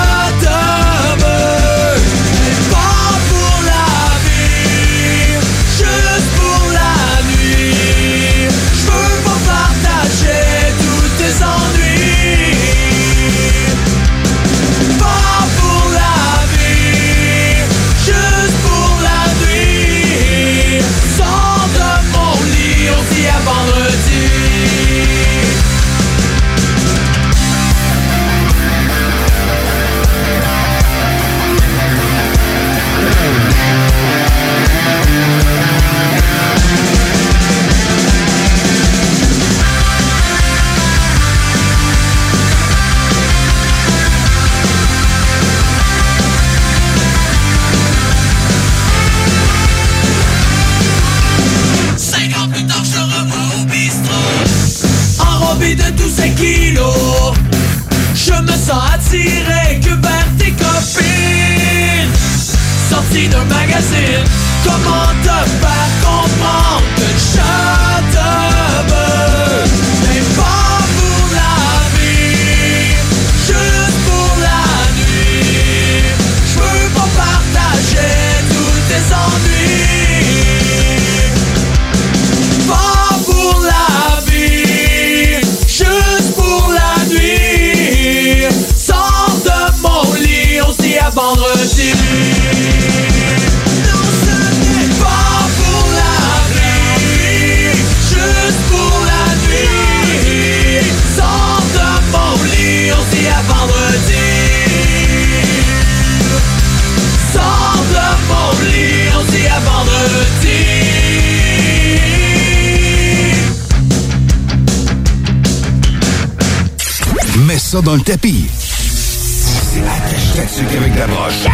[117.76, 118.46] ça dans le tapis.
[118.50, 121.46] C'est la sucre avec la broche.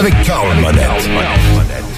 [0.00, 1.97] Avec Carl Monette.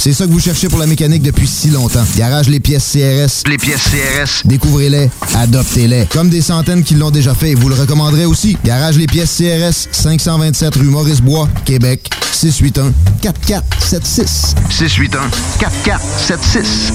[0.00, 2.04] C'est ça que vous cherchez pour la mécanique depuis si longtemps.
[2.16, 3.42] Garage Les Pièces CRS.
[3.50, 4.46] Les pièces CRS.
[4.46, 6.06] Découvrez-les, adoptez-les.
[6.06, 8.56] Comme des centaines qui l'ont déjà fait, vous le recommanderez aussi.
[8.64, 14.54] Garage Les Pièces CRS, 527 rue Maurice-Bois, Québec, 681 4476.
[14.70, 16.92] 681 4476.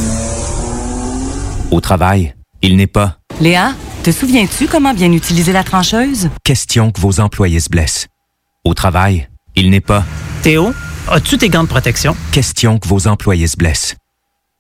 [1.71, 3.73] Au travail, il n'est pas Léa,
[4.03, 6.29] te souviens-tu comment bien utiliser la trancheuse?
[6.43, 8.07] question que vos employés se blessent.
[8.63, 10.05] Au travail, il n'est pas
[10.43, 10.71] Théo,
[11.09, 12.15] as-tu tes gants de protection?
[12.31, 13.95] question que vos employés se blessent.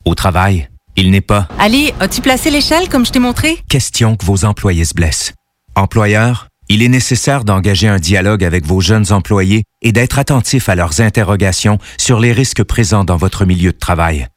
[0.05, 3.59] Au travail, il n'est pas Ali, as-tu placé l'échelle comme je t'ai montré?
[3.69, 5.33] question que vos employés se blessent.
[5.75, 10.75] Employeur, il est nécessaire d'engager un dialogue avec vos jeunes employés et d'être attentif à
[10.75, 14.27] leurs interrogations sur les risques présents dans votre milieu de travail.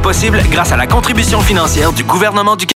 [0.00, 2.68] possibles grâce à la contribution financière du gouvernement du Québec.